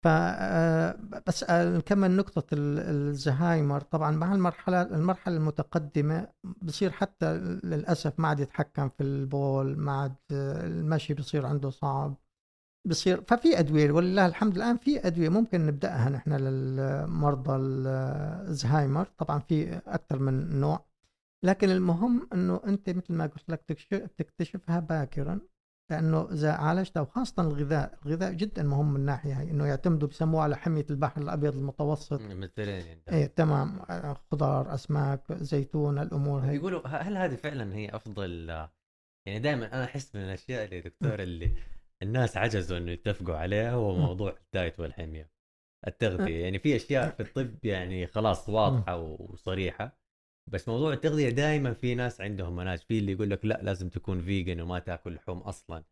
ف 0.03 0.07
آه، 0.07 0.99
بس 1.27 1.43
آه، 1.43 1.77
نكمل 1.77 2.11
نقطة 2.11 2.53
ال- 2.53 2.79
الزهايمر. 3.09 3.81
طبعا 3.81 4.11
مع 4.11 4.33
المرحلة 4.33 4.81
المرحلة 4.81 5.37
المتقدمة 5.37 6.27
بصير 6.61 6.91
حتى 6.91 7.37
للأسف 7.37 8.19
ما 8.19 8.27
عاد 8.27 8.39
يتحكم 8.39 8.89
في 8.89 9.03
البول 9.03 9.77
ما 9.77 9.91
عاد 10.01 10.15
المشي 10.31 11.13
بصير 11.13 11.45
عنده 11.45 11.69
صعب. 11.69 12.17
بصير 12.87 13.21
ففي 13.27 13.59
أدوية 13.59 13.91
ولله 13.91 14.25
الحمد 14.25 14.55
الآن 14.55 14.77
في 14.77 15.07
أدوية 15.07 15.29
ممكن 15.29 15.65
نبدأها 15.65 16.09
نحن 16.09 16.33
للمرضى 16.33 17.55
الزهايمر. 17.55 19.05
طبعا 19.17 19.39
في 19.39 19.77
أكثر 19.87 20.19
من 20.19 20.59
نوع. 20.59 20.85
لكن 21.45 21.69
المهم 21.69 22.27
إنه 22.33 22.61
أنت 22.67 22.89
مثل 22.89 23.13
ما 23.13 23.25
قلت 23.25 23.49
لك 23.49 23.63
تكتشفها 24.17 24.79
باكرا. 24.79 25.39
لأنه 25.91 26.31
إذا 26.31 26.51
عالجتها 26.51 27.01
وخاصه 27.01 27.41
الغذاء، 27.43 27.99
الغذاء 28.05 28.33
جدا 28.33 28.63
مهم 28.63 28.93
من 28.93 28.99
الناحيه 28.99 29.33
هي 29.33 29.51
إنه 29.51 29.65
يعتمدوا 29.65 30.07
بيسموه 30.07 30.43
على 30.43 30.57
حمية 30.57 30.85
البحر 30.89 31.21
الأبيض 31.21 31.55
المتوسط. 31.55 32.21
ميديترينيان 32.21 32.97
إيه 33.11 33.25
تمام. 33.25 33.79
آه، 33.89 34.17
خضار 34.31 34.73
أسماك 34.73 35.33
زيتون 35.33 35.99
الأمور 35.99 36.41
هي 36.41 36.55
يقولوا 36.55 36.87
هل 36.87 37.17
هذه 37.17 37.35
فعلا 37.35 37.75
هي 37.75 37.89
أفضل؟ 37.89 38.49
يعني 39.25 39.39
دائما 39.39 39.73
أنا 39.73 39.83
أحس 39.83 40.15
من 40.15 40.21
الأشياء 40.21 40.65
اللي 40.65 40.81
دكتور 40.81 41.19
اللي 41.19 41.55
الناس 42.03 42.37
عجزوا 42.37 42.77
إنه 42.77 42.91
يتفقوا 42.91 43.35
عليها 43.35 43.71
هو 43.71 43.95
موضوع 43.95 44.35
ال 44.45 44.52
diet 44.52 44.79
والحمية 44.79 45.31
التغذية. 45.87 46.43
يعني 46.43 46.59
في 46.59 46.75
أشياء 46.75 47.09
في 47.09 47.23
الطب 47.23 47.65
يعني 47.65 48.07
خلاص 48.07 48.49
واضحة 48.49 48.97
وصريحة 48.97 50.00
بس 50.47 50.67
موضوع 50.69 50.93
التغذية 50.93 51.29
دائما 51.29 51.73
في 51.73 51.95
ناس 51.95 52.21
عندهم 52.21 52.55
منهج 52.55 52.79
في 52.79 52.99
اللي 52.99 53.11
يقول 53.11 53.29
لك 53.29 53.45
لا 53.45 53.59
لازم 53.63 53.89
تكون 53.89 54.21
vegan 54.21 54.61
وما 54.61 54.79
تاكل 54.79 55.13
لحوم 55.15 55.37
أصلا. 55.37 55.83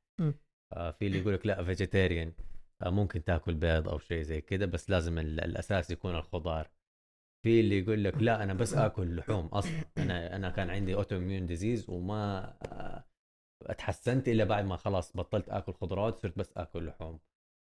آه 0.74 0.92
في 0.92 1.08
اللي 1.08 1.18
يقول 1.20 1.34
لك 1.34 1.46
لا 1.46 1.64
vegetarian 1.64 2.34
آه 2.82 2.90
ممكن 2.90 3.24
تاكل 3.24 3.54
بيض 3.54 3.90
أو 3.90 4.00
شيء 4.00 4.22
زي 4.22 4.42
كده 4.42 4.66
بس 4.66 4.90
لازم 4.90 5.20
ال- 5.20 5.40
الأساس 5.40 5.92
يكون 5.92 6.16
الخضار. 6.16 6.70
في 7.44 7.60
اللي 7.60 7.80
يقول 7.80 8.04
لك 8.04 8.18
لا 8.22 8.44
أنا 8.44 8.54
بس 8.54 8.74
آكل 8.74 9.16
لحوم 9.16 9.46
أصلا. 9.46 9.72
أنا 9.98 10.36
أنا 10.36 10.50
كان 10.50 10.70
عندي 10.70 10.96
autoimmune 10.96 11.46
disease 11.46 11.90
وما 11.90 12.54
آه، 12.64 13.06
اتحسنت 13.62 14.28
إلا 14.30 14.44
بعد 14.44 14.66
ما 14.66 14.76
خلاص 14.76 15.18
بطلت 15.18 15.50
آكل 15.50 15.74
خضروات 15.74 16.18
صرت 16.20 16.38
بس 16.38 16.54
آكل 16.58 16.86
لحوم 16.86 17.20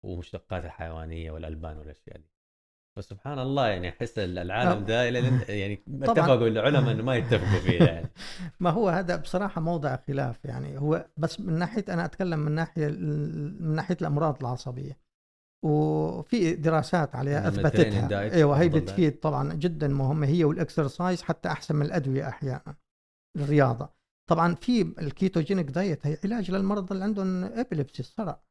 ومشتقات 0.05 0.65
الحيوانية 0.65 1.31
والألبان 1.31 1.77
والأشياء 1.77 2.17
دي. 2.17 2.32
فسبحان 2.95 3.39
الله 3.39 3.67
يعني 3.67 3.89
أحس 3.89 4.19
العالم. 4.19 4.85
ده 4.85 5.03
يعني. 5.49 5.83
اتفقوا 6.01 6.47
العلماء 6.47 6.91
إنه 6.91 7.03
ما 7.03 7.15
يتفقوا 7.15 7.59
فيه 7.59 7.79
يعني. 7.83 8.09
ما 8.59 8.69
هو 8.69 8.89
هذا 8.89 9.15
بصراحة 9.15 9.61
موضع 9.61 9.95
خلاف 9.95 10.45
يعني. 10.45 10.79
هو 10.79 11.05
بس 11.17 11.39
من 11.39 11.53
ناحية 11.53 11.85
أنا 11.89 12.05
أتكلم 12.05 12.39
من 12.39 12.51
ناحية 12.51 12.87
من 12.87 13.75
ناحية 13.75 13.97
الأمراض 14.01 14.37
العصبية. 14.39 15.03
وفي 15.65 16.55
دراسات 16.55 17.15
عليها 17.15 17.47
أثبتتها. 17.47 18.07
diet 18.07 18.33
أيوة 18.33 18.61
هي 18.61 18.69
بتفيد 18.69 19.19
طبعا 19.19 19.53
جدا 19.53 19.87
مهمة. 19.87 20.27
هي 20.27 20.43
وال 20.43 20.59
exercise 20.59 21.21
حتى 21.21 21.49
أحسن 21.49 21.75
من 21.75 21.85
الأدوية 21.85 22.27
أحيانا 22.27 22.75
الرياضة. 23.37 23.89
طبعا 24.29 24.55
في 24.55 24.81
ال 24.81 24.90
ketogenic 24.90 25.65
diet 25.65 26.07
هي 26.07 26.17
علاج 26.23 26.51
للمرضى 26.51 26.93
اللي 26.93 27.03
عندهم 27.03 27.43
epilepsy 27.43 27.99
الصرع 27.99 28.41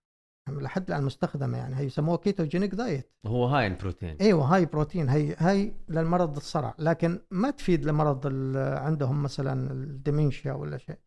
لحد 0.49 0.91
الآن 0.91 1.05
مستخدمة 1.05 1.59
يعني. 1.59 1.77
هي 1.77 1.85
يسموها 1.85 2.17
ketogenic 2.17 2.75
diet 2.75 3.11
هو 3.27 3.47
high 3.47 3.67
ال 3.67 3.72
protein. 3.72 4.17
أيوه 4.21 4.55
high 4.55 4.67
protein. 4.67 5.09
هي 5.09 5.37
هي 5.39 5.73
للمرض 5.89 6.37
الصرع. 6.37 6.75
لكن 6.79 7.21
ما 7.31 7.51
تفيد 7.51 7.85
لمرض 7.85 8.27
عندهم 8.57 9.23
مثلا 9.23 9.71
ال 9.73 9.82
dementia 9.82 10.53
ولا 10.53 10.79
شيء. 10.79 10.99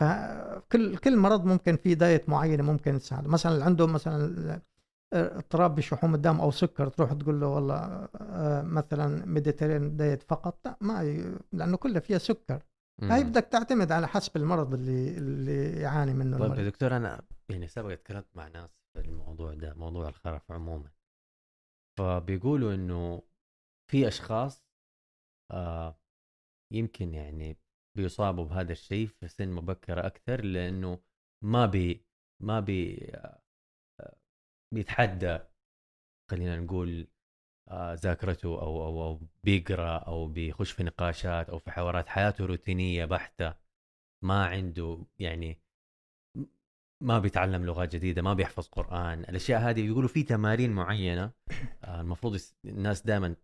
فكل 0.00 0.96
كل 0.96 1.16
مرض 1.16 1.44
ممكن 1.44 1.76
في 1.76 1.94
diet 1.94 2.28
معينة 2.28 2.62
ممكن 2.62 2.98
تساعده. 2.98 3.28
مثلا 3.28 3.52
اللي 3.52 3.64
عنده 3.64 3.86
مثلا 3.86 4.60
اضطراب 5.14 5.74
بشحوم 5.74 6.14
الدم 6.14 6.40
أو 6.40 6.50
سكر 6.50 6.88
تروح 6.88 7.12
تقول 7.12 7.40
له 7.40 7.46
والله 7.46 8.08
آه، 8.20 8.62
مثلا 8.62 9.26
Mediterranean 9.26 9.96
diet 9.96 10.22
فقط. 10.22 10.58
لا 10.66 10.76
ما 10.80 11.02
ي... 11.02 11.34
لأنه 11.52 11.76
كله 11.76 12.00
فيها 12.00 12.18
سكر. 12.18 12.62
هاي 13.02 13.24
بدك 13.24 13.44
تعتمد 13.44 13.92
على 13.92 14.08
حسب 14.08 14.36
المرض 14.36 14.74
اللي 14.74 15.18
اللي 15.18 15.72
يعاني 15.72 16.14
منه 16.14 16.32
طيب 16.32 16.40
يا 16.40 16.46
المريض. 16.46 16.66
دكتور 16.66 16.96
أنا 16.96 17.20
يعني 17.48 17.68
سبق 17.68 17.94
تكلمت 17.94 18.26
مع 18.34 18.48
ناس 18.48 18.77
الموضوع 19.00 19.54
ده 19.54 19.74
موضوع 19.74 20.08
الخرف 20.08 20.52
عموما. 20.52 20.90
فبيقولوا 21.98 22.74
إنه 22.74 23.22
في 23.90 24.08
أشخاص 24.08 24.64
آه 25.50 25.98
يمكن 26.72 27.14
يعني 27.14 27.56
بيصابوا 27.96 28.44
بهذا 28.44 28.72
الشيء 28.72 29.06
في 29.06 29.28
سن 29.28 29.48
مبكرة 29.48 30.06
أكثر 30.06 30.44
لأنه 30.44 31.00
ما 31.44 31.66
بي 31.66 32.04
ما 32.42 32.60
بي 32.60 33.10
آه، 33.14 33.42
بيتحدى 34.74 35.38
خلينا 36.30 36.56
نقول 36.60 37.08
آه، 37.70 37.94
ذاكرته 37.94 38.48
أو 38.62 38.84
أو 38.86 39.04
أو 39.04 39.20
بيقرأ 39.44 39.98
أو 39.98 40.28
بيخش 40.28 40.72
في 40.72 40.82
نقاشات 40.82 41.50
أو 41.50 41.58
في 41.58 41.70
حوارات 41.70 42.08
حياته 42.08 42.46
روتينية 42.46 43.04
بحتة 43.04 43.54
ما 44.24 44.46
عنده 44.46 45.06
يعني 45.18 45.60
ما 47.00 47.18
بيتعلم 47.18 47.64
لغات 47.64 47.96
جديدة 47.96 48.22
ما 48.22 48.34
بيحفظ 48.34 48.68
قرآن. 48.68 49.20
الأشياء 49.20 49.60
هذه 49.60 49.82
بيقولوا 49.82 50.08
في 50.08 50.22
تمارين 50.22 50.72
معينة. 50.72 51.30
آه، 51.84 52.00
المفروض 52.00 52.40
الناس 52.64 53.02
دائما 53.02 53.34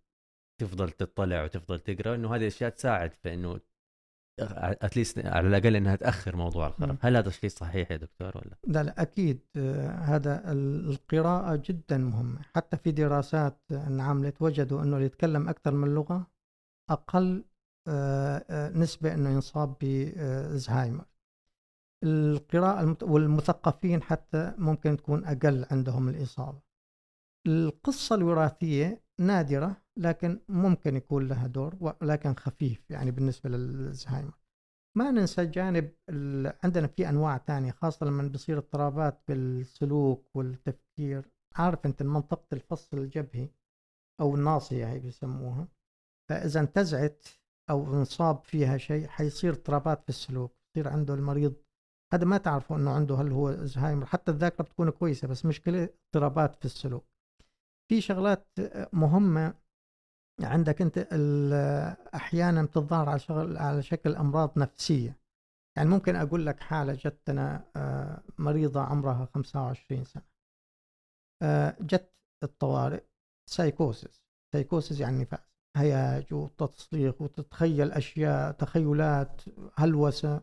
تفضل 0.60 0.90
تطلع 0.90 1.44
وتفضل 1.44 1.80
تقرأ 1.80 2.14
إنه 2.14 2.34
هذه 2.34 2.40
الاشياء 2.40 2.70
تساعد 2.70 3.12
في 3.12 3.34
إنه 3.34 3.60
اتليست 4.40 5.26
على 5.26 5.48
الأقل 5.48 5.76
إنها 5.76 5.96
تأخر 5.96 6.36
موضوع. 6.36 6.66
الخرف 6.66 7.06
هل 7.06 7.16
هذا 7.16 7.28
الشيء 7.28 7.50
صحيح 7.50 7.90
يا 7.90 7.96
دكتور 7.96 8.32
ولا؟ 8.36 8.56
لا 8.66 8.82
لا 8.82 9.02
أكيد. 9.02 9.40
آه، 9.56 9.88
هذا 9.88 10.52
ال- 10.52 10.90
القراءة 10.90 11.62
جدا 11.64 11.98
مهمة 11.98 12.42
حتى 12.54 12.76
في 12.76 12.90
دراسات 12.90 13.58
انعملت 13.72 14.42
وجدوا 14.42 14.82
أنه 14.82 14.96
اللي 14.96 15.06
يتكلم 15.06 15.48
أكثر 15.48 15.74
من 15.74 15.94
لغة 15.94 16.26
أقل 16.90 17.44
آه، 17.88 18.70
نسبة 18.70 19.14
أنه 19.14 19.30
ينصاب 19.30 19.76
بزهايمر 19.80 21.04
القراءة 22.04 22.96
والمثقفين 23.02 24.02
حتى 24.02 24.54
ممكن 24.58 24.96
تكون 24.96 25.24
أقل 25.24 25.66
عندهم 25.70 26.08
الإصابة. 26.08 26.60
القصة 27.46 28.14
الوراثية 28.14 29.04
نادرة 29.20 29.76
لكن 29.96 30.40
ممكن 30.48 30.96
يكون 30.96 31.28
لها 31.28 31.46
دور 31.46 31.76
ولكن 31.80 32.34
خفيف 32.34 32.90
يعني 32.90 33.10
بالنسبة 33.10 33.50
للزهايمر 33.50 34.38
ما 34.96 35.10
ننسى 35.10 35.46
جانب. 35.46 35.90
عندنا 36.64 36.86
في 36.86 37.08
أنواع 37.08 37.36
تانية 37.36 37.70
خاصة 37.70 38.06
لما 38.06 38.28
بصير 38.28 38.58
اضطرابات 38.58 39.22
بالسلوك 39.28 40.36
والتفكير. 40.36 41.30
عارف 41.56 41.86
أنت 41.86 42.02
منطقة 42.02 42.46
الفص 42.52 42.94
الجبهي 42.94 43.48
أو 44.20 44.34
الناصية 44.34 44.86
هي 44.86 44.98
بيسموها. 44.98 45.68
فإذا 46.28 46.60
انتزعت 46.60 47.26
أو 47.70 47.94
انصاب 47.94 48.44
فيها 48.44 48.76
شيء 48.76 49.06
حيصير 49.06 49.52
اضطرابات 49.52 50.02
في 50.02 50.08
السلوك 50.08 50.56
يصير 50.70 50.88
عنده 50.88 51.14
المريض 51.14 51.54
هذا 52.12 52.24
ما 52.24 52.38
تعرفوا 52.38 52.76
إنه 52.76 52.90
عنده 52.90 53.14
هل 53.14 53.32
هو 53.32 53.52
زهايمر 53.64 54.06
حتى 54.06 54.30
الذاكرة 54.30 54.64
بتكون 54.64 54.90
كويسة 54.90 55.28
بس 55.28 55.46
مشكلة 55.46 55.88
اضطرابات 56.06 56.56
في 56.56 56.64
السلوك. 56.64 57.04
في 57.90 58.00
شغلات 58.00 58.46
مهمة 58.92 59.54
عندك 60.40 60.82
أنت 60.82 60.98
أحيانا 62.14 62.62
بتظهر 62.62 63.08
على 63.08 63.18
شغل 63.18 63.56
على 63.56 63.82
شكل 63.82 64.14
أمراض 64.16 64.58
نفسية. 64.58 65.18
يعني 65.76 65.88
ممكن 65.88 66.16
أقول 66.16 66.46
لك 66.46 66.60
حالة 66.60 66.92
جتنا 66.94 67.64
آه، 67.76 68.22
مريضة 68.38 68.80
عمرها 68.80 69.24
25 69.34 70.04
سنة. 70.04 70.22
آه، 71.42 71.76
جت 71.80 72.12
الطوارئ 72.42 73.04
psychosis 73.50 74.22
psychosis 74.54 75.00
يعني 75.00 75.22
نفاس 75.22 75.40
هياج 75.76 76.34
وتصليخ 76.34 77.22
وتتخيل 77.22 77.92
أشياء 77.92 78.52
تخيلات 78.52 79.42
هلوسة. 79.76 80.42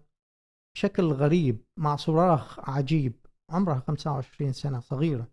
بشكل 0.75 1.03
غريب 1.03 1.65
مع 1.77 1.95
صراخ 1.95 2.69
عجيب 2.69 3.25
عمرها 3.49 3.79
25 3.79 4.53
سنة 4.53 4.79
صغيرة. 4.79 5.27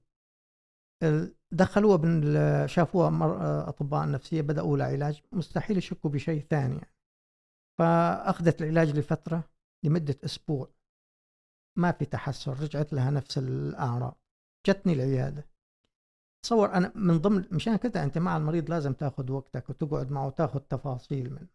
ال- 1.03 1.35
دخلوها 1.53 1.97
بال- 1.97 2.71
شافوها 2.71 3.11
مر... 3.11 3.69
أطباء 3.69 4.05
النفسية 4.05 4.41
بدأوا 4.41 4.77
لها 4.77 4.87
علاج 4.87 5.23
مستحيل 5.33 5.79
يشكوا 5.79 6.11
بشيء 6.11 6.41
ثاني 6.51 6.75
يعني. 6.75 6.95
فأخذت 7.79 8.63
العلاج 8.63 8.99
لفترة 8.99 9.45
لمدة 9.85 10.17
أسبوع. 10.25 10.69
ما 11.79 11.93
في 11.93 12.05
تحسن 12.05 12.53
رجعت 12.53 12.93
لها 12.93 13.11
نفس 13.11 13.39
الأعراض. 13.39 14.21
جتني 14.67 14.93
العيادة. 14.93 15.49
تصور 16.45 16.75
أنا 16.75 16.93
من 16.95 17.19
ضمن 17.19 17.49
مشان 17.55 17.77
كذا 17.77 18.05
أنت 18.05 18.19
مع 18.19 18.37
المريض 18.37 18.71
لازم 18.71 18.93
تاخذ 18.93 19.33
وقتك 19.33 19.71
وتقعد 19.71 20.11
معه 20.11 20.27
وتاخذ 20.27 20.61
تفاصيل 20.61 21.31
منه. 21.31 21.49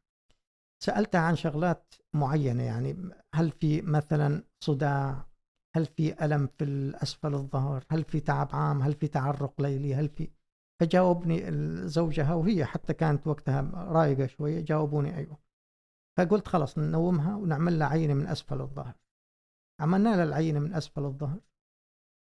سالتها 0.83 1.21
عن 1.21 1.35
شغلات 1.35 1.93
معينة 2.13 2.63
يعني 2.63 3.09
هل 3.35 3.51
في 3.51 3.81
مثلا 3.81 4.43
صداع؟ 4.63 5.27
هل 5.75 5.85
في 5.85 6.25
ألم 6.25 6.47
في 6.47 6.93
أسفل 7.03 7.33
الظهر؟ 7.33 7.85
هل 7.91 8.03
في 8.03 8.19
تعب 8.19 8.49
عام؟ 8.53 8.81
هل 8.81 8.93
في 8.93 9.07
تعرق 9.07 9.61
ليلي؟ 9.61 9.95
هل 9.95 10.09
في؟ 10.09 10.31
فجاوبني 10.79 11.51
زوجها 11.87 12.33
وهي 12.33 12.65
حتى 12.65 12.93
كانت 12.93 13.27
وقتها 13.27 13.61
رايقة 13.73 14.27
شوية 14.27 14.61
جاوبوني 14.61 15.17
أيوة. 15.17 15.37
فقلت 16.17 16.47
خلاص 16.47 16.77
ننومها 16.77 17.35
ونعمل 17.35 17.79
لها 17.79 17.87
عينة 17.87 18.13
من 18.13 18.27
أسفل 18.27 18.61
الظهر. 18.61 18.95
عملنا 19.79 20.15
لها 20.15 20.23
العينة 20.23 20.59
من 20.59 20.73
أسفل 20.73 21.05
الظهر 21.05 21.39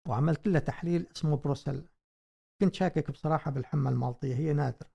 وعملت 0.09 0.49
لها 0.49 0.61
تحليل 0.61 1.07
اسمه 1.17 1.37
بروسيلا 1.37 1.85
كنت 2.61 2.75
شاكك 2.75 3.11
بصراحة 3.11 3.51
بالحمى 3.51 3.89
المالطية 3.89 4.35
هي 4.35 4.53
نادرة. 4.53 4.91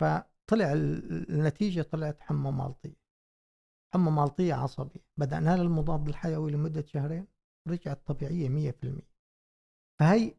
فطلع 0.00 0.31
ال- 0.52 1.30
النتيجة 1.30 1.82
طلعت 1.82 2.20
حمى 2.20 2.50
مالطية. 2.52 3.02
حمى 3.94 4.10
مالطية 4.10 4.54
عصبي 4.54 5.00
بدأنا 5.20 5.44
لها 5.56 5.62
المضاد 5.62 6.08
الحيوي 6.08 6.52
لمدة 6.52 6.84
شهرين 6.86 7.26
رجعت 7.68 8.06
طبيعية 8.06 8.48
مية 8.48 8.70
في 8.70 8.84
المية. 8.84 9.12
فهي 10.00 10.34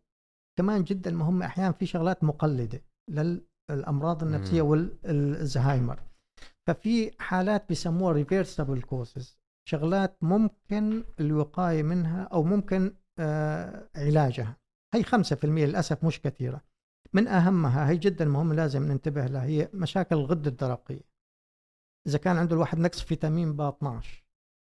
كمان 0.57 0.83
جدا 0.83 1.11
مهمة. 1.11 1.45
أحيانا 1.45 1.71
في 1.71 1.85
شغلات 1.85 2.23
مقلدة 2.23 2.81
للأمراض 3.09 4.23
النفسية. 4.23 4.61
والزهايمر 4.61 6.03
ففي 6.67 7.11
حالات 7.21 7.69
بيسموها 7.69 8.13
reversible 8.13 8.81
causes 8.81 9.37
شغلات 9.69 10.23
ممكن 10.23 11.03
الوقاية 11.19 11.83
منها 11.83 12.23
أو 12.23 12.43
ممكن 12.43 12.95
آه 13.19 13.89
علاجها. 13.95 14.57
هي 14.95 15.03
5% 15.03 15.65
للأسف 15.65 16.03
مش 16.05 16.21
كثيرة. 16.21 16.61
من 17.13 17.27
أهمها 17.27 17.89
هي 17.89 17.97
جدا 17.97 18.25
مهمة 18.25 18.55
لازم 18.55 18.83
ننتبه 18.83 19.25
لها 19.25 19.43
هي 19.43 19.69
مشاكل 19.73 20.15
الغدة 20.15 20.49
الدرقية. 20.49 21.13
إذا 22.07 22.17
كان 22.17 22.37
عنده 22.37 22.55
الواحد 22.55 22.79
نقص 22.79 23.01
فيتامين 23.01 23.55
ب 23.55 23.61
12 23.61 24.23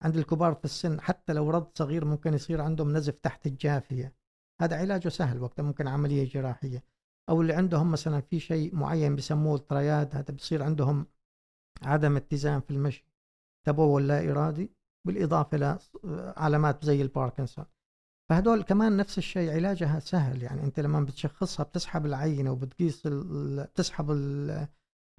عند 0.04 0.18
الكبار 0.18 0.54
في 0.54 0.66
السن 0.66 1.02
حتى 1.02 1.34
لو 1.34 1.50
رض 1.50 1.72
صغير 1.76 2.06
ممكن 2.06 2.34
يصير 2.34 2.62
عندهم 2.62 2.98
نزف 2.98 3.18
تحت 3.18 3.48
الجافية. 3.48 4.16
هذا 4.62 4.78
علاجه 4.78 5.10
سهل 5.10 5.42
وقتها 5.42 5.64
ممكن 5.64 5.88
عملية 5.88 6.30
جراحية. 6.30 6.84
أو 7.30 7.42
اللي 7.42 7.54
عندهم 7.54 7.92
مثلا 7.92 8.22
في 8.22 8.40
شيء 8.40 8.76
معين 8.76 9.16
بيسموه 9.16 9.56
ال 9.56 9.66
triad 9.66 10.16
هذا 10.16 10.34
بصير 10.34 10.64
عندهم 10.64 11.08
عدم 11.82 12.16
اتزان 12.16 12.62
في 12.62 12.72
المشي. 12.72 13.06
تبول 13.68 14.08
لا 14.08 14.32
إرادي 14.32 14.72
بالإضافة 15.08 15.58
إلى 15.58 15.80
علامات 16.38 16.86
زي 16.86 17.02
الباركنسون. 17.02 17.66
فهدول 18.30 18.64
كمان 18.64 18.98
نفس 18.98 19.18
الشيء 19.18 19.52
علاجها 19.52 20.00
سهل. 20.00 20.44
يعني 20.44 20.64
أنت 20.64 20.80
لما 20.80 21.02
بتشخصها 21.02 21.64
بتسحب 21.64 22.06
العينة 22.06 22.52
وبتقيس 22.52 23.08
بتسحب 23.08 24.08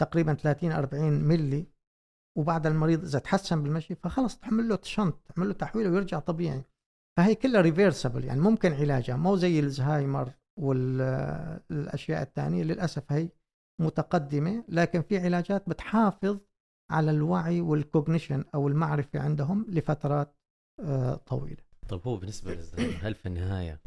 تقريبا 0.01 0.35
30 0.35 0.73
40 0.73 1.13
ملي 1.13 1.67
وبعد 2.39 2.67
المريض 2.67 3.05
إذا 3.05 3.19
تحسن 3.19 3.63
بالمشي 3.63 3.95
فخلص 3.95 4.39
تعمل 4.39 4.69
له 4.69 4.79
shunt 4.83 5.19
تعمل 5.35 5.49
له 5.49 5.55
تحويل 5.55 5.89
ويرجع 5.89 6.19
طبيعي. 6.19 6.65
فهي 7.17 7.35
كلها 7.35 7.61
reversible 7.61 8.25
يعني 8.25 8.41
ممكن 8.41 8.73
علاجها. 8.73 9.17
مو 9.17 9.37
زي 9.37 9.61
الزهايمر 9.61 10.33
والأشياء 10.61 12.23
الثانية 12.23 12.63
للأسف 12.63 13.13
هي 13.13 13.29
متقدمة 13.81 14.65
لكن 14.69 15.03
في 15.03 15.19
علاجات 15.19 15.69
بتحافظ 15.69 16.39
على 16.91 17.11
الوعي 17.11 17.61
وال 17.61 17.76
cognition 17.76 18.45
أو 18.55 18.69
المعرفة 18.69 19.21
عندهم 19.21 19.67
لفترات 19.69 20.37
آه، 20.81 21.15
طويلة. 21.15 21.64
طيب 21.89 22.01
هو 22.07 22.17
بالنسبة 22.17 22.55
للزهايمر 22.55 22.95
هل 23.03 23.15
في 23.15 23.27
النهاية 23.27 23.81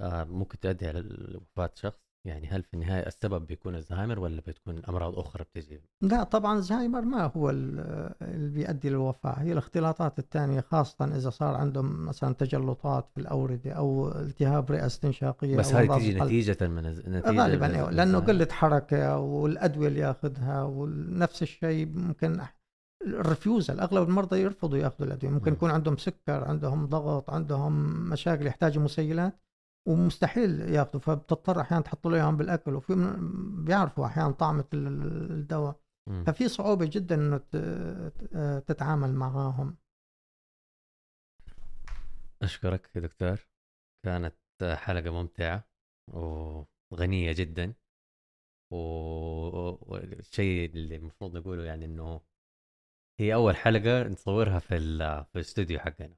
آه، 0.00 0.24
ممكن 0.24 0.60
تؤدي 0.60 0.88
على 0.88 1.04
وفاة 1.34 1.70
شخص؟ 1.74 2.06
يعني 2.26 2.46
هل 2.48 2.62
في 2.62 2.74
النهاية 2.74 3.06
السبب 3.06 3.46
بيكون 3.46 3.74
الزهايمر 3.74 4.18
ولا 4.18 4.40
بتكون 4.46 4.82
أمراض 4.88 5.18
أخرى 5.18 5.44
بتجي؟ 5.44 5.80
لا 6.02 6.22
طبعا 6.22 6.58
الزهايمر 6.58 7.00
ما 7.00 7.30
هو 7.36 7.50
اللي 7.50 8.48
بيؤدي 8.48 8.88
للوفاة 8.90 9.30
هي 9.38 9.52
الاختلاطات 9.52 10.18
الثانية 10.18 10.60
خاصة 10.60 11.04
إذا 11.04 11.30
صار 11.30 11.54
عندهم 11.54 12.06
مثلا 12.06 12.34
تجلطات 12.34 13.08
في 13.14 13.20
الأوردة 13.20 13.72
أو 13.72 14.08
التهاب 14.08 14.70
رئة 14.70 14.86
استنشاقية 14.86 15.56
بس 15.56 15.74
هاي 15.74 15.88
تيجي 15.88 16.20
نتيجة 16.20 16.68
من 16.68 16.82
نتيجة 16.86 17.42
غالبا 17.42 17.76
أيوة 17.76 17.90
لأنه 17.90 18.18
قلة 18.18 18.48
حركة 18.50 19.18
والأدوية 19.18 19.88
اللي 19.88 20.00
ياخذها 20.00 20.62
ونفس 20.62 21.42
الشيء 21.42 21.86
ممكن 21.86 22.40
الرفيوزل 23.06 23.80
اغلب 23.80 24.08
المرضى 24.08 24.40
يرفضوا 24.40 24.78
يأخذوا 24.78 25.06
الأدوية. 25.06 25.32
ممكن 25.32 25.52
يكون 25.52 25.70
عندهم 25.70 25.96
سكر 25.96 26.44
عندهم 26.44 26.86
ضغط 26.86 27.30
عندهم 27.30 27.72
مشاكل 28.10 28.46
يحتاجوا 28.46 28.82
مسيلات 28.82 29.40
ومستحيل 29.88 30.60
يأخذوا. 30.60 31.00
فبتضطر 31.00 31.60
أحيانا 31.60 31.84
تحط 31.84 32.06
له 32.06 32.16
إياهم 32.16 32.36
بالأكل 32.36 32.74
وفي 32.74 33.16
بيعرفوا 33.64 34.06
أحيانا 34.06 34.30
طعمة 34.30 34.64
الدواء. 34.72 35.80
ففي 36.26 36.48
صعوبة 36.48 36.86
جدا 36.86 37.14
إنه 37.14 37.38
تتعامل 38.58 39.14
معاهم. 39.14 39.76
أشكرك 42.42 42.90
يا 42.96 43.00
دكتور. 43.00 43.48
كانت 44.04 44.34
حلقة 44.62 45.10
ممتعة 45.10 45.64
وغنية 46.12 47.32
جدا. 47.32 47.74
والشيء 48.70 50.70
اللي 50.70 50.96
المفروض 50.96 51.36
نقوله 51.36 51.64
يعني 51.64 51.84
إنه 51.84 52.20
هي 53.20 53.34
أول 53.34 53.56
حلقة 53.56 54.08
نصورها 54.08 54.58
في 54.58 54.78
في 55.24 55.36
الاستوديو 55.36 55.78
حقنا. 55.78 56.14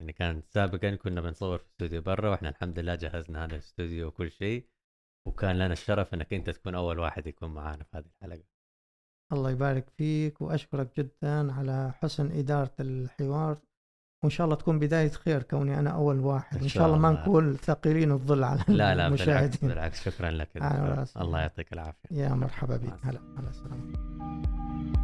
يعني 0.00 0.12
كان 0.12 0.42
سابقا 0.48 0.94
كنا 0.94 1.20
بنصور 1.20 1.58
في 1.58 1.66
استوديو 1.66 2.02
برا 2.02 2.30
وإحنا 2.30 2.48
الحمد 2.48 2.78
لله 2.78 2.94
جهزنا 2.94 3.44
هذا 3.44 3.54
الاستوديو 3.54 4.06
وكل 4.06 4.30
شيء. 4.30 4.68
وكان 5.28 5.56
لنا 5.56 5.72
الشرف 5.72 6.14
إنك 6.14 6.32
أنت 6.32 6.50
تكون 6.50 6.74
أول 6.74 6.98
واحد 6.98 7.26
يكون 7.26 7.54
معنا 7.54 7.84
في 7.84 7.96
هذه 7.96 8.04
الحلقة. 8.16 8.44
الله 9.32 9.50
يبارك 9.50 9.90
فيك 9.90 10.40
وأشكرك 10.40 11.00
جدا 11.00 11.52
على 11.52 11.92
حسن 11.92 12.32
إدارة 12.32 12.74
الحوار. 12.80 13.58
وإن 14.22 14.30
شاء 14.30 14.44
الله 14.44 14.56
تكون 14.56 14.78
بداية 14.78 15.10
خير 15.10 15.42
كوني 15.42 15.78
أنا 15.78 15.90
أول 15.90 16.20
واحد. 16.20 16.62
إن 16.62 16.68
شاء 16.68 16.86
الله 16.86 16.98
ما 16.98 17.10
نكون 17.10 17.56
ثقيلين 17.56 18.12
الظل 18.12 18.44
على 18.44 18.64
لا 18.68 18.94
لا 18.94 19.06
المشاهدين. 19.06 19.48
بالعكس, 19.50 19.64
بالعكس 19.64 20.04
شكرا 20.04 20.30
لك. 20.30 20.48
الله 21.16 21.40
يعطيك 21.40 21.72
العافية. 21.72 22.08
يا 22.10 22.28
مرحبا 22.28 22.76
بك. 22.76 22.98
هلا 23.02 23.20
هلا 23.38 23.48
السلام 23.48 25.01